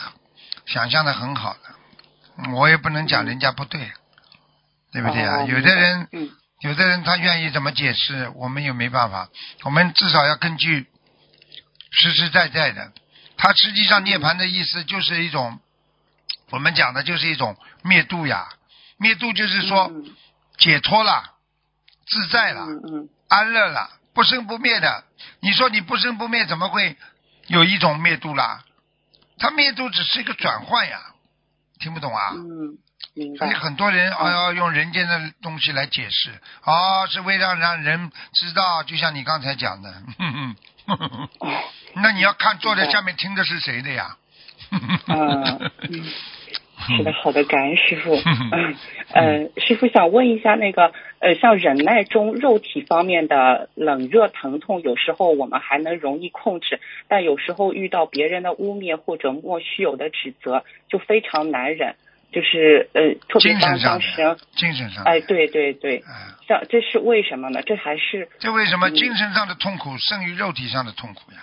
[0.67, 3.91] 想象的很好的，我也不能讲人家不对，
[4.91, 5.37] 对不对啊？
[5.41, 9.29] 哦有的人嗯有的人他愿意怎么解释，我们也没办法，
[9.63, 10.85] 我们至少要根据
[11.89, 12.91] 实实在在的。
[13.35, 15.59] 他实际上涅槃的意思就是一种，
[16.51, 18.47] 我们讲的就是一种灭度呀，
[18.97, 20.15] 灭度就是说嗯
[20.59, 21.23] 解脱了，
[22.05, 22.67] 自在了。
[23.27, 25.03] 安乐了，不生不灭的。
[25.41, 26.97] 你说你不生不灭，怎么会
[27.47, 28.63] 有一种灭度啦？
[29.37, 30.99] 它灭度只是一个转换呀，
[31.79, 32.31] 听不懂啊？
[32.35, 32.77] 嗯，
[33.15, 33.53] 明所以。
[33.53, 39.93] 很多人哦要用人间的东西来解释，哦，是为了让人知道，就像你刚才讲的，
[41.95, 44.17] 那你要看坐在下面听的是谁的呀？
[44.71, 46.13] 嗯 嗯，
[46.81, 48.15] 是的，好的，感恩师傅。
[49.13, 61.95] 嗯师傅想问一下，那个呃，像忍耐中肉体方面的冷热疼痛，有时候我们还能容易控制，但有时候遇到别人的污蔑或者莫须有的指责，就非常难忍。
[62.31, 67.61] 就是呃，特别当精神上当时的，，精神上的，哎，对对对，哎像这是为什么呢？
[67.61, 71.39] 这还是这为什么嗯精神上的痛苦胜于肉体上的痛苦呀？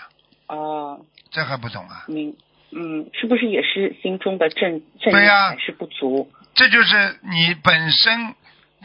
[0.46, 2.06] 哦，这还不懂啊？
[2.08, 2.34] 明
[2.70, 6.30] 嗯，是不是也是心中的正正对呀念还是不足？
[6.54, 8.34] 这就是你本身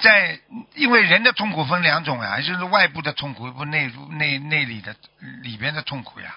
[0.02, 0.40] 在，
[0.76, 4.96] 因为人的痛苦分两种呀，就是外部的痛苦，不内内内里的
[5.42, 6.36] 里边的痛苦呀。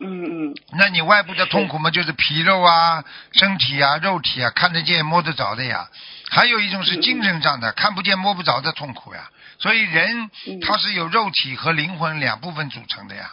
[0.00, 5.88] 嗯嗯那你外部的痛苦嘛，就是皮肉啊、身体啊、肉体啊，看得见摸得着的呀。
[6.30, 9.30] 还有一种是精神上的，看不见摸不着的痛苦呀。
[9.58, 13.30] 所以人嗯他是由肉体和灵魂两部分组成的呀，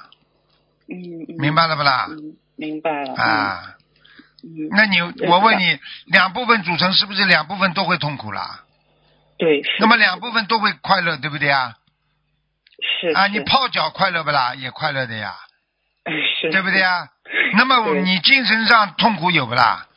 [0.87, 2.07] 嗯嗯，明白了不啦？
[2.09, 3.15] 嗯，明白了。
[3.15, 3.75] 啊，
[4.69, 8.63] 那你我问你，两部分组成是不是两部分都会痛苦啦？
[9.39, 11.75] 对，那么两部分都会快乐，对不对啊？
[13.01, 14.53] 是啊，你泡脚快乐不啦？
[14.53, 15.33] 也快乐的呀，
[16.39, 17.09] 是，对不对啊？
[17.53, 19.87] 那么你精神上痛苦有不啦？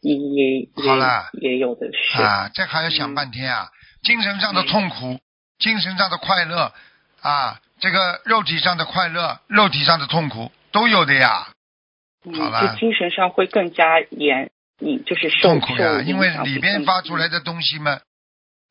[0.00, 2.22] 也也好了也也有的是。
[2.22, 3.68] 啊，这还要想半天啊！
[4.02, 5.20] 精神上的痛苦，
[5.58, 6.72] 精神上的快乐，
[7.20, 11.48] 啊，这个肉体上的快乐，肉体上的痛苦都有的呀，
[12.24, 18.00] 嗯，好了就精神上会更加严，你就是受痛苦呀，因为里边发出来的东西嘛，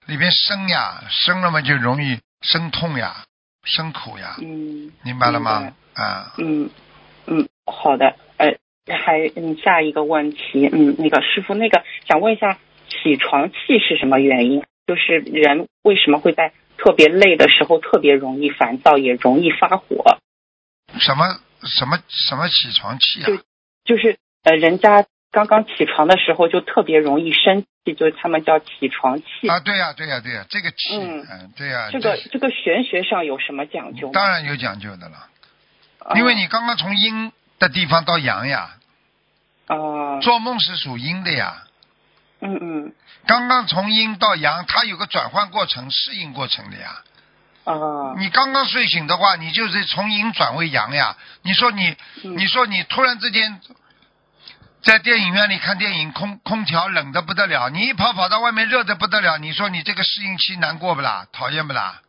[0.07, 3.25] 里边生呀，生了嘛就容易生痛呀，
[3.63, 5.73] 生苦呀，嗯明白了吗？
[5.93, 6.69] 啊，嗯
[7.27, 14.63] 嗯，好的，呃，还嗯下一个问题，嗯，那个师傅，那个想问一下，起床气是什么原因？
[14.87, 20.17] 就是人为什么会在特别累的时候特别容易烦躁，也容易发火？
[20.99, 23.27] 什么什么什么起床气啊？
[23.27, 23.37] 就
[23.83, 29.47] 就是呃，人家刚刚起床的时候就特别容易生气，就是他们叫起床气。
[29.47, 34.11] 啊，对呀、对呀、对呀、这个气，嗯嗯，对呀、这个这个玄学上有什么讲究？
[34.11, 35.27] 当然有讲究的了，
[35.99, 38.77] 啊因为你刚刚从阴的地方到阳呀，
[39.67, 41.63] 啊，做梦是属阴的呀，
[42.41, 42.93] 嗯嗯
[43.25, 47.03] 刚刚从阴到阳，它有个转换过程、适应过程的呀。
[47.63, 51.15] 啊，你刚刚睡醒的话，你就是从阴转为阳呀。
[51.43, 53.61] 你说你，嗯你说你突然之间
[54.81, 61.27] 在电影院里看电影，空空调冷的不得了，你一跑跑到外面热的不得了，你说你这个适应期难过不啦？
[61.31, 62.01] 讨厌不啦？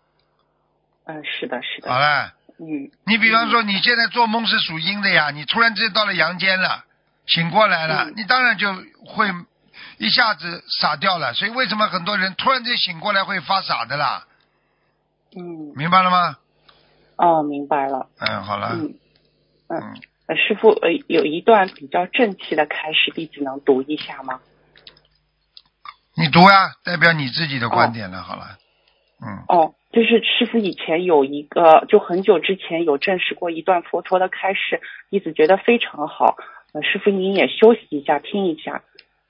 [1.05, 6.85] 嗯，是的，是的好的，了，嗯你比方说你现在做梦是属阴的呀，你突然之间到了阳间了，
[7.27, 8.73] 醒过来了，嗯你当然就
[9.07, 9.31] 会
[9.99, 11.35] 一下子傻掉了。
[11.35, 14.25] 所以为什么很多人突然间醒过来会发傻的啦？
[15.37, 16.37] 嗯，明白了吗？
[17.17, 18.95] 哦，明白了，嗯，好了，嗯
[19.69, 24.41] 嗯，师傅，呃，有一段比较正气的开始，弟子能读一下吗？
[26.17, 28.23] 你读呀，代表你自己的观点了。
[28.23, 28.59] 好了，
[29.21, 34.81] 嗯，哦，就是师傅以前有一个，就很久之前有证实过一段佛陀的开示，
[35.11, 36.37] 弟子觉得非常好。
[36.73, 38.83] 呃，师傅您也休息一下，听一下。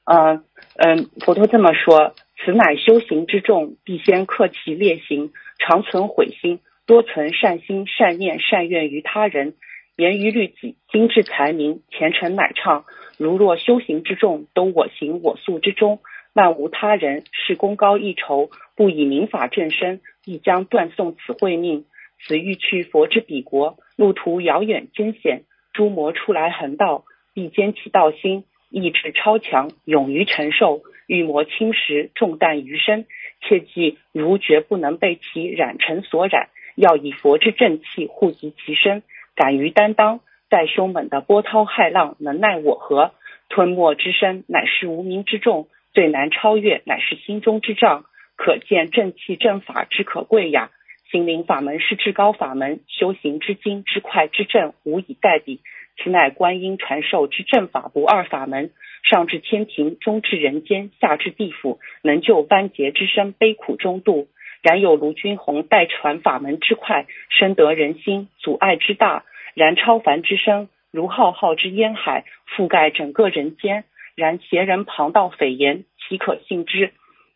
[0.05, 0.45] 嗯、
[0.77, 5.33] 嗯、佛陀这么说：此乃修行之重，必先克其劣行，
[5.65, 9.55] 常存悔心，多存善心、善念、善愿于他人，
[9.95, 12.85] 严于律己，精致才明，前程乃畅。
[13.17, 16.01] 如若修行之众，都我行我素之中，
[16.33, 21.85] 万无他人，是功高一筹，不以民法正身，必将断送此慧命。
[22.25, 27.05] 此欲去佛之彼国，路途遥远艰险，诸魔出来横道，
[27.35, 30.83] 必坚其道心，意志超强，勇于承受。
[31.07, 33.07] 欲魔侵蚀，重担余生，
[33.41, 39.03] 切记如绝不能被其染尘所染，要以佛之正气护及其身，
[39.35, 40.21] 敢于担当。
[40.51, 43.13] 再凶猛的波涛骇浪，能奈我何？
[43.49, 48.05] 吞没之身，乃是无名之众，最难超越，乃是心中之障。
[48.37, 50.71] 可见正气正法之可贵呀！
[51.11, 55.61] 心灵法门是至高法门，修行之精之快之正，无以代比。
[55.97, 58.71] 此乃观音传授之正法不二法门。
[59.03, 64.29] 上至天庭，中至人间，下至地府，能救万劫之身，悲苦中度。
[64.63, 69.25] 然有卢君红代传法门之快，深得人心，阻碍之大。
[69.55, 72.25] 然超凡之声，如浩浩之烟海，
[72.57, 73.85] 覆盖整个人间。
[74.15, 76.93] 然邪人旁道匪言，岂可信之？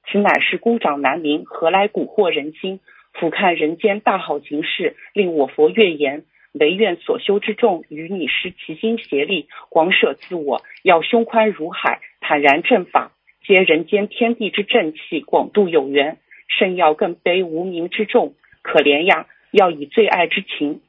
[0.06, 2.78] 此乃是孤掌难鸣，何来蛊惑人心？
[3.12, 6.24] 俯瞰人间大好形势，令我佛悦言。
[6.58, 13.12] 唯愿所修之众与你师齐心协力，广舍自我，要胸宽如海，坦然正法，
[13.46, 16.18] 接人间天地之正气，广度有缘。
[16.58, 19.26] 甚要更悲无名之众，可怜呀！
[19.50, 20.80] 要以最爱之情，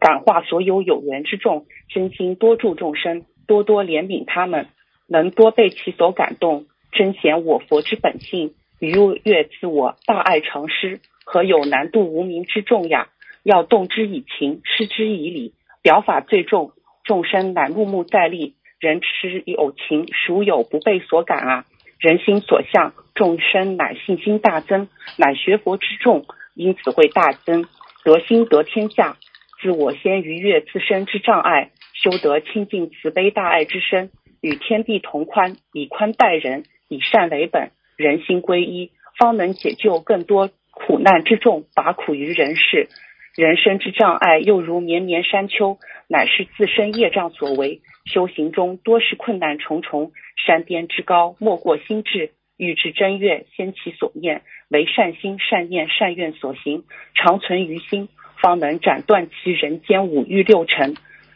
[0.00, 4.68] 感化所有有缘之众，真心多助众生，多多怜悯他们，
[5.06, 8.92] 能多被其所感动，真显我佛之本性，愉
[9.22, 13.08] 悦自我，大爱常施，何有难度无名之众呀？
[13.46, 16.72] 要动之以情，施之以理，表法最重，
[17.04, 18.56] 众生乃目目在立。
[18.80, 21.64] 人持有情，孰有不被所感啊？
[22.00, 26.26] 人心所向，众生乃信心大增，乃学佛之众，
[26.56, 27.66] 因此会大增，
[28.02, 29.16] 得心得天下。
[29.62, 42.88] 自我先逾越自身之障碍，修得清净慈悲大爱之身，与天地同宽，以宽待人，以善为本，人心归一，方能解救更多苦难之众，拔苦于人世。
[43.36, 45.76] 人生之障碍，又如绵绵山丘，
[46.08, 47.82] 乃是自身业障所为。
[48.06, 50.12] 修行中多是困难重重，
[50.46, 52.30] 山巅之高，莫过心智。
[52.56, 56.84] 欲至真月，先其所念，为善心、善念、善愿所行，
[57.14, 58.08] 常存于心，
[58.40, 60.94] 方能斩断其人间五欲六尘。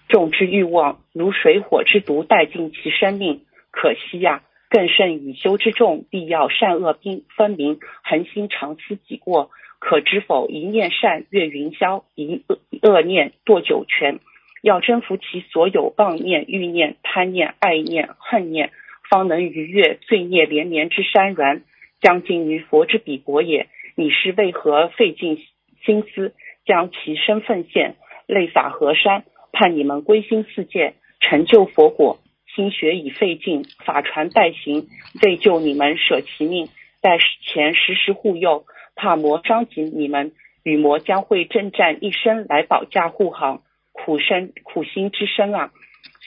[0.09, 3.43] 众之欲望，如水火之毒，殆尽其生命。
[3.71, 9.51] 可惜呀，更甚以修之众，必要善恶并分明，恒心常思己过。
[9.81, 10.49] 可知否？
[10.49, 14.21] 一念善越云霄，一恶恶念堕九泉。
[14.63, 18.71] 要征服其所有妄念、欲念、贪念、爱念、恨念，
[19.09, 21.63] 方能逾越罪孽连绵之山峦，
[22.01, 23.69] 将近于佛之彼国也。
[23.97, 25.39] 你是为何费尽
[25.85, 26.35] 心思
[26.67, 32.21] 将其身奉献，泪洒河山，盼你们归心似箭，成就佛果？
[32.55, 34.87] 心血已费尽，法传代行，
[35.23, 36.69] 为救你们舍其命，
[37.01, 38.65] 在前时时护佑。
[39.01, 40.33] 怕魔伤及你们，
[40.63, 45.71] 与魔将会征战一生来保驾护航，苦身苦心之身啊！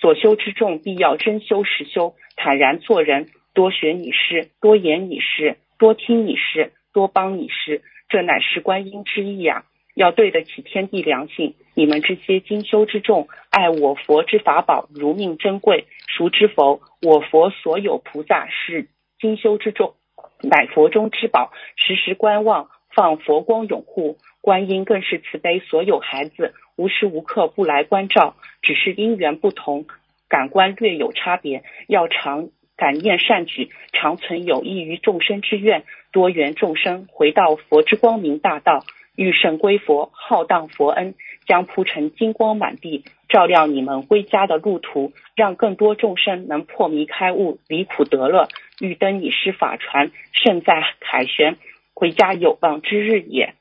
[0.01, 9.65] 所修之众必要真修实修，坦然做人，多学你师，多言你师，多听你师，多帮你师，这乃是观音之意啊！
[9.93, 16.81] 要对得起天地良心，你们这些精修之众，爱我佛之法宝如命珍贵，孰知否？
[17.03, 18.87] 我佛所有菩萨是
[19.19, 19.93] 精修之众。
[20.43, 24.17] 乃佛中之宝，时时观望，放佛光永护。
[24.41, 28.35] 观音更是慈悲所有孩子，无时无刻不来关照。
[28.61, 29.85] 只是因缘不同，
[30.27, 31.63] 感官略有差别。
[31.87, 38.83] 要常感念善举，常存有益于众生之愿，多缘众生回到佛之光明大道，
[39.15, 41.15] 欲圣归佛，浩荡佛恩
[41.47, 48.49] 将铺成金光满地，照亮你们归家的路途，让更多众生能破迷开悟，离苦得乐。
[48.83, 51.55] 欲登你师法船，胜在凯旋，
[51.93, 53.55] 回家有望之日也。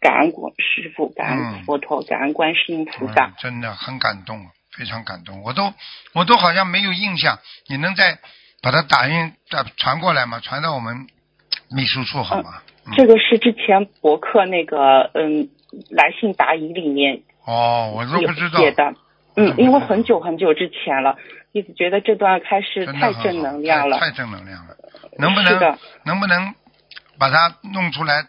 [0.00, 5.42] 感恩果师傅，感恩佛陀，感恩观世音菩萨，真的很感动，非常感动。
[5.42, 5.72] 我都
[6.12, 8.18] 我都好像没有印象，你能再
[8.62, 10.38] 把它打印再传过来吗？
[10.38, 11.08] 传到我们
[11.68, 12.62] 秘书处好吗？
[12.96, 15.48] 这个是之前博客那个嗯
[15.90, 18.94] 来信答疑里面哦，我都不知道写的，
[19.36, 21.16] 嗯，因为很久很久之前了。
[21.52, 24.74] 一直觉得这段开始太正能量了，太正能量了。
[25.18, 26.54] 能不能能不能
[27.18, 28.24] 把它弄出来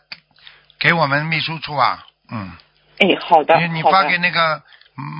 [0.77, 2.05] 给我们秘书处啊？
[2.29, 2.51] 嗯。
[2.99, 4.61] 哎，好的，你你发给那个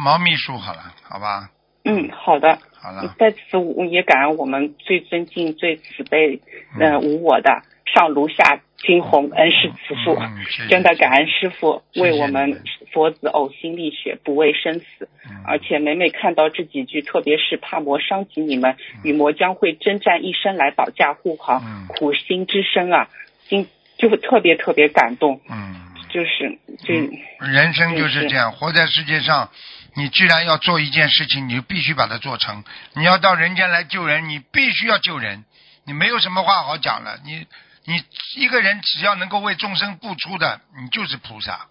[0.04, 1.50] 毛秘书好了，好吧？
[1.86, 2.60] 嗯，好的。
[2.82, 3.16] 好了。
[3.18, 6.42] 在此，我也感恩我们最尊敬、最慈悲、
[6.78, 8.60] 嗯无我的上炉下。
[8.84, 10.20] 金红恩师慈父，
[10.70, 12.62] 真的感恩师傅为我们
[12.92, 15.10] 佛子呕心沥血，不畏生死。
[15.46, 23.08] 而且每每看到这几句，特别是怕魔伤及你们，与魔将会征战一生来保驾护航，苦心之身啊，
[23.48, 23.68] 心
[23.98, 25.40] 就特别特别感动。
[25.50, 25.76] 嗯，
[26.10, 26.94] 就是这
[27.40, 29.50] 人生就是这样，活在世界上，
[29.96, 32.64] 你既然要做一件事情，你就必须把它做成。
[32.96, 35.46] 你要到人间来救人，你必须要救人，
[35.86, 37.18] 你没有什么话好讲了。
[37.26, 37.46] 你
[37.86, 38.02] 你
[38.36, 41.68] 一个人只要能够为众生付出的，你就是菩萨，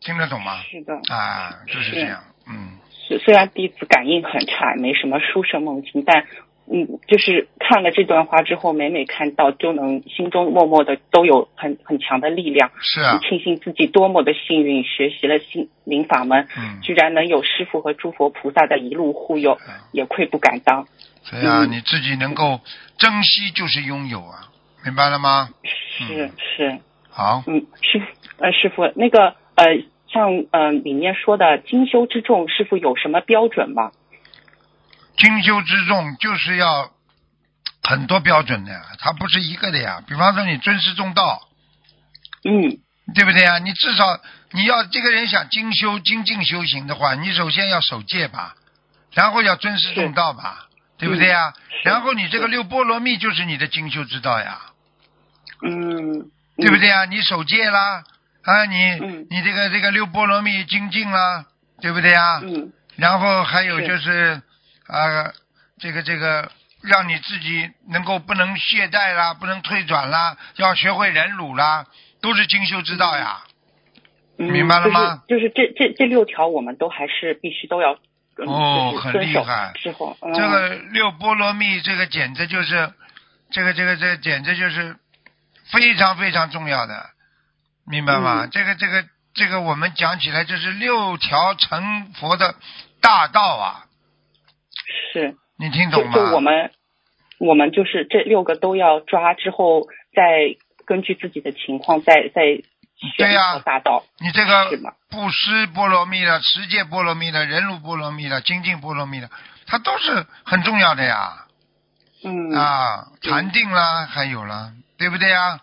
[0.00, 0.62] 听得懂吗？
[0.62, 2.78] 是的，啊，就是这样，嗯。
[3.06, 6.26] 虽虽然弟子感应很差，没什么殊胜梦境，但
[6.70, 12.70] 嗯，就是看了这段话之后，每每看到，就能心中默默的都有很很强的力量。
[12.82, 19.58] 是啊，庆幸自己多么的幸运，学习了心灵法门，嗯，居然能有师傅和诸佛菩萨的一路护佑，
[19.92, 20.86] 也愧不敢当。
[21.30, 22.60] 对啊，嗯你自己能够
[22.98, 24.47] 珍惜就是拥有啊，
[24.88, 25.50] 明白了吗？
[25.62, 26.80] 是嗯是，
[27.10, 28.00] 好，嗯，师
[28.38, 29.66] 呃师傅那个呃
[30.10, 33.92] 像呃里面说的精修之重，师傅有什么标准吗？
[35.18, 36.90] 精修之重就是要
[37.82, 40.02] 很多标准的呀，它不是一个的呀。
[40.08, 41.42] 比方说你尊师重道，
[42.44, 42.78] 嗯
[43.14, 43.58] 对不对呀？
[43.58, 44.18] 你至少
[44.52, 48.54] 你要这个人想精修精进修行的话，你首先要守戒吧，
[49.12, 51.52] 然后要尊师重道吧，对不对呀？
[51.82, 54.60] 是然后你这个六波罗蜜就是你的精修之道呀，
[55.62, 57.04] 嗯，对不对呀？
[57.06, 58.04] 你守戒啦，
[58.42, 59.26] 啊，你、嗯。
[59.30, 61.46] 你这个这个六波罗蜜精进啦，
[61.80, 62.40] 对不对呀？
[62.42, 62.72] 嗯。
[62.96, 64.42] 然后还有就是
[64.86, 65.32] 啊、
[65.78, 66.50] 这个这个
[66.82, 71.86] 让你自己能够不能懈怠啦，不能退转啦，要学会忍辱啦，
[72.20, 73.42] 都是精修之道呀。
[74.38, 75.22] 嗯，明白了吗？
[75.28, 77.98] 就是就是这这这六条，我们都还是必须都要
[78.38, 79.72] 嗯哦很厉害。
[79.74, 82.92] 之后，嗯、这个六波罗蜜，这个简直就是，
[83.50, 84.96] 这个这个这个简直就是
[85.72, 87.10] 非常非常重要的，
[87.86, 88.44] 明白吗？
[88.44, 88.50] 嗯。
[88.50, 89.04] 这个这个
[89.34, 92.54] 这个我们讲起来，就是六条成佛的
[93.00, 93.86] 大道啊，
[95.12, 95.36] 是。
[95.58, 96.12] 你听懂吗？
[96.14, 96.70] 就我们
[97.38, 99.82] 我们就是这六个都要抓之后，
[100.14, 100.56] 再
[100.86, 102.42] 根据自己的情况再再
[103.16, 103.54] 对呀。
[103.54, 104.70] 条大道，你这个
[105.10, 109.30] 布施波罗蜜的、持戒波罗蜜的、忍辱波罗蜜的、精进波罗蜜的，
[109.66, 111.44] 它都是很重要的呀。
[112.24, 112.50] 嗯。
[112.52, 115.60] 啊，禅定啦，还有啦，对不对呀？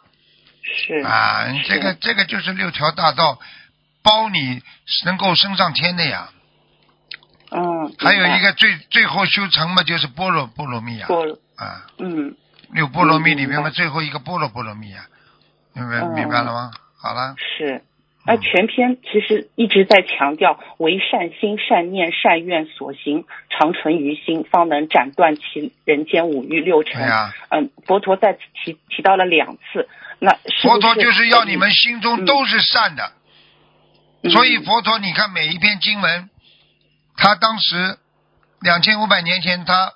[0.64, 3.40] 是啊，是这个这个就是六条大道，
[4.02, 4.64] 包你
[5.06, 6.30] 能够升上天的呀。
[7.52, 11.06] 嗯，还有一个最最后修成嘛，就是波罗波罗蜜呀。
[11.08, 11.24] 波
[11.56, 12.36] 啊，嗯
[12.72, 15.06] 六波罗蜜里面嘛，最后一个波罗波罗蜜呀，
[15.74, 16.72] 明白嗯明白了吗？
[16.98, 17.84] 好了，是。
[18.26, 27.02] 那全篇其实一直在强调，为善心、善念、善愿所行，常存于心，方能斩断其人间五欲六尘。
[27.02, 29.88] 对呀，嗯，佛陀在此提提到了两次。
[30.20, 33.12] 那佛陀就是要你们心中嗯都是善的，
[34.24, 36.30] 嗯所以佛陀你看每一篇经文，
[37.18, 37.98] 他当时
[38.62, 39.94] 两千五百年前他。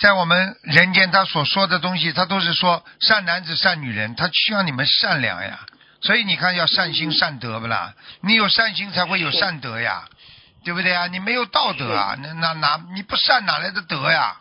[0.00, 5.60] 在我们人间，他所说的东西，他都是说善男子、善女人，他需要你们善良呀。
[6.02, 7.94] 所以你看，要善心、善德不啦？
[8.22, 10.04] 你有善心，才会有善德呀，
[10.64, 11.06] 对不对啊？
[11.06, 14.36] 你没有道德啊，那那哪你不善哪来的德呀？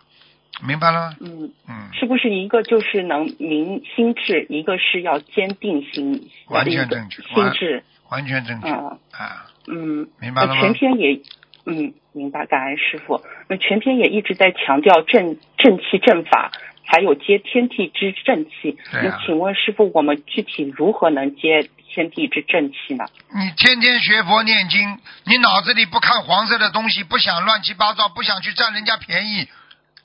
[0.64, 1.16] 明白了吗？
[1.22, 11.22] 嗯，嗯，是不是一个就是能明心智，一个是要坚定心，完全正确心智，完全正确嗯啊，嗯，明白了吗全篇也，
[11.66, 13.22] 嗯，明白，感恩师傅。
[13.48, 16.52] 那全篇也一直在强调正正气正法，
[16.92, 18.78] 还有接天地之正气。
[18.92, 23.06] 那请问师傅，我们具体如何能接天地之正气呢？
[23.34, 29.48] 你天天学佛念经，你脑子里不看黄色的东西，不想乱七八糟，不想去占人家便宜，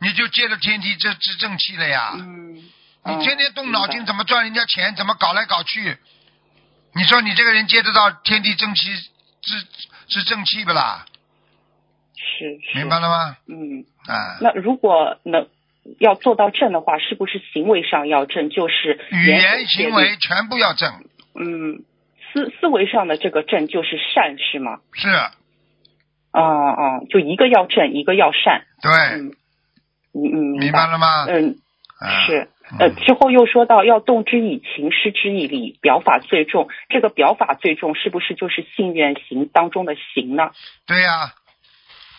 [0.00, 2.12] 你就接了天地之之正气了呀。
[2.14, 5.96] 嗯，你天天动脑筋嗯怎么赚人家钱，怎么搞来搞去？
[6.94, 8.88] 你说你这个人接得到天地正气
[9.42, 9.60] 之
[10.06, 11.04] 之正气不啦？
[12.14, 13.36] 是是，明白了吗？
[13.48, 15.48] 嗯，啊，那如果能
[15.98, 18.50] 要做到正的话，是不是行为上要正？
[18.50, 20.90] 就是语言言行为全部要正，
[21.34, 21.84] 嗯，
[22.32, 24.78] 思思维上的这个正就是善，是吗？
[24.92, 25.08] 是
[26.32, 28.64] 哦哦，就一个要正，一个要善。
[28.82, 29.32] 对，嗯
[30.12, 31.24] 嗯嗯，明白了吗？
[31.28, 31.56] 嗯，
[32.00, 32.48] 啊是。
[32.80, 36.68] 呃，嗯之后又说到要动之以情，施之以理，表法最重。
[36.88, 40.50] 这个表法最重，是不是就是信愿行当中的行呢？
[40.84, 41.32] 对呀，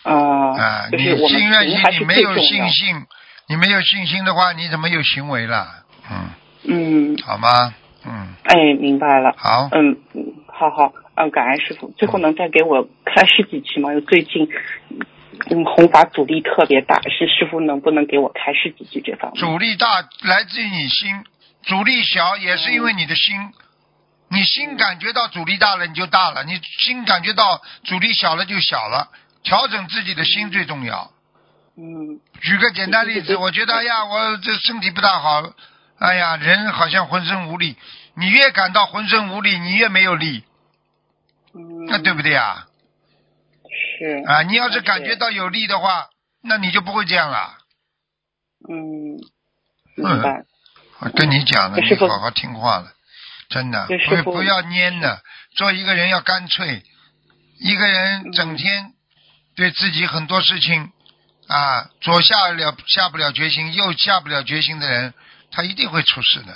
[0.04, 2.34] 嗯、啊，你就是我们信愿行，行还是你没有。
[2.34, 2.96] 信心，
[3.48, 5.66] 你没有信心的话，你怎么有行为了？
[6.10, 6.30] 嗯，
[6.64, 7.74] 嗯，好吗？
[8.04, 9.34] 嗯，哎，明白了。
[9.36, 11.92] 好，嗯，嗯好好，嗯，感恩师傅。
[11.96, 13.90] 最后能再给我开十几期吗？
[13.90, 14.48] 因为最近，
[15.50, 19.40] 嗯，弘法阻力特别大，是师傅能不能给我开十几期这方面？
[19.40, 21.24] 阻力大来自于你心，
[21.62, 23.34] 阻力小也是因为你的心。
[24.30, 29.08] 你心感觉到阻力大了，你就大了；你心感觉到阻力小了，就小了。
[29.42, 31.10] 调整自己的心最重要。
[31.80, 35.52] 嗯举个简单例子，我觉得哎呀，我这身体不大好，
[35.98, 37.76] 哎呀，人好像浑身无力。
[38.16, 40.42] 你越感到浑身无力，你越没有力，
[41.54, 42.66] 嗯，那对不对啊？
[44.00, 46.08] 是啊，你要是感觉到有力的话，
[46.42, 47.58] 那你就不会这样了。
[48.68, 48.74] 嗯，
[49.94, 50.44] 明白。
[50.98, 52.92] 我跟你讲了，你好好听话了，
[53.50, 53.86] 真的，
[54.24, 55.22] 不不要蔫的，
[55.54, 56.82] 做一个人要干脆。
[57.60, 58.92] 一个人整天
[59.54, 60.90] 对自己很多事情
[61.48, 65.14] 啊，左下了下不了决心，右下不了决心的人，
[65.50, 66.54] 他一定会出事的，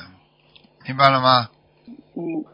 [0.87, 1.49] 明白了吗？
[2.15, 2.45] 嗯，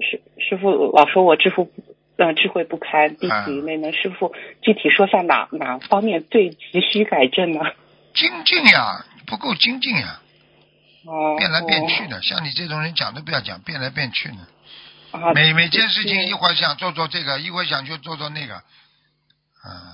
[0.00, 1.68] 师师傅老说我智慧
[2.16, 3.90] 呃智慧不开，弟啊子愚昧呢。
[3.92, 4.32] 师傅
[4.62, 7.60] 具体说下哪哪方面最急需改正呢？
[8.14, 10.20] 精进呀，不够精进呀，
[11.04, 12.22] 哦，变来变去的。
[12.22, 14.46] 像你这种人讲都不要讲，变来变去呢。
[15.10, 18.62] 啊，每每件事情一会儿想做做这个，一会儿想去做做那个，啊，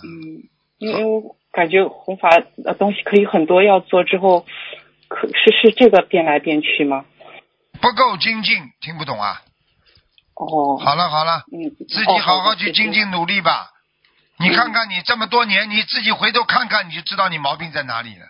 [0.03, 0.49] 嗯，
[0.79, 2.31] 因为我感觉弘法
[2.65, 4.45] 的东西可以很多，要做之后，
[5.09, 7.05] 可是是这个变来变去吗？
[7.81, 9.41] 不够精进，听不懂啊？
[10.35, 12.93] 哦，好了好了，嗯，自己好好哦去精。
[12.93, 13.71] 进努力吧。
[14.39, 18.27] 你看看你这么多年，你自己回头看看，你就知道你毛病在哪里了。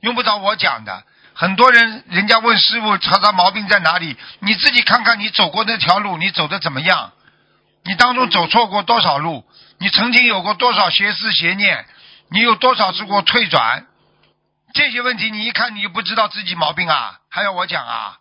[0.00, 1.02] 用不着我讲的，
[1.34, 7.12] 很多人人家问师傅查查毛病在哪里，你自己看看你走过那条路，你走的怎么样？
[7.84, 9.44] 你当中走错过多少路？
[9.80, 11.86] 你曾经有过多少邪思邪念？
[12.30, 13.86] 你有多少次给我退转？
[14.74, 18.18] 这些问题你一看你就不知道自己毛病啊，还要我讲啊？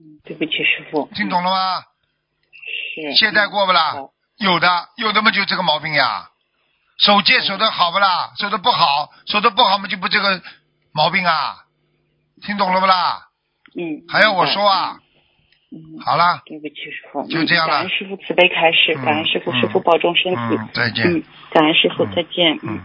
[0.00, 1.08] 嗯对不起，师傅。
[1.14, 1.84] 听懂了吗？
[2.94, 3.14] 是。
[3.14, 3.94] 懈怠过不啦？
[4.38, 6.30] 有的，有的嘛就这个毛病呀。
[6.98, 8.32] 守戒守的好不啦？
[8.36, 10.42] 守的不好，守的不好嘛就不这个
[10.92, 11.64] 毛病啊。
[12.42, 13.28] 听懂了不啦？
[13.76, 14.02] 嗯。
[14.08, 14.98] 还要我说啊？
[15.70, 16.02] 嗯。
[16.04, 17.24] 好啦，对不起，师傅。
[17.28, 20.40] 就这样了感恩师傅慈悲开示，嗯感恩师傅，嗯师傅保重身体。
[20.40, 21.06] 嗯，再见。
[21.06, 22.58] 嗯，感恩师傅，嗯再见。
[22.64, 22.84] 嗯。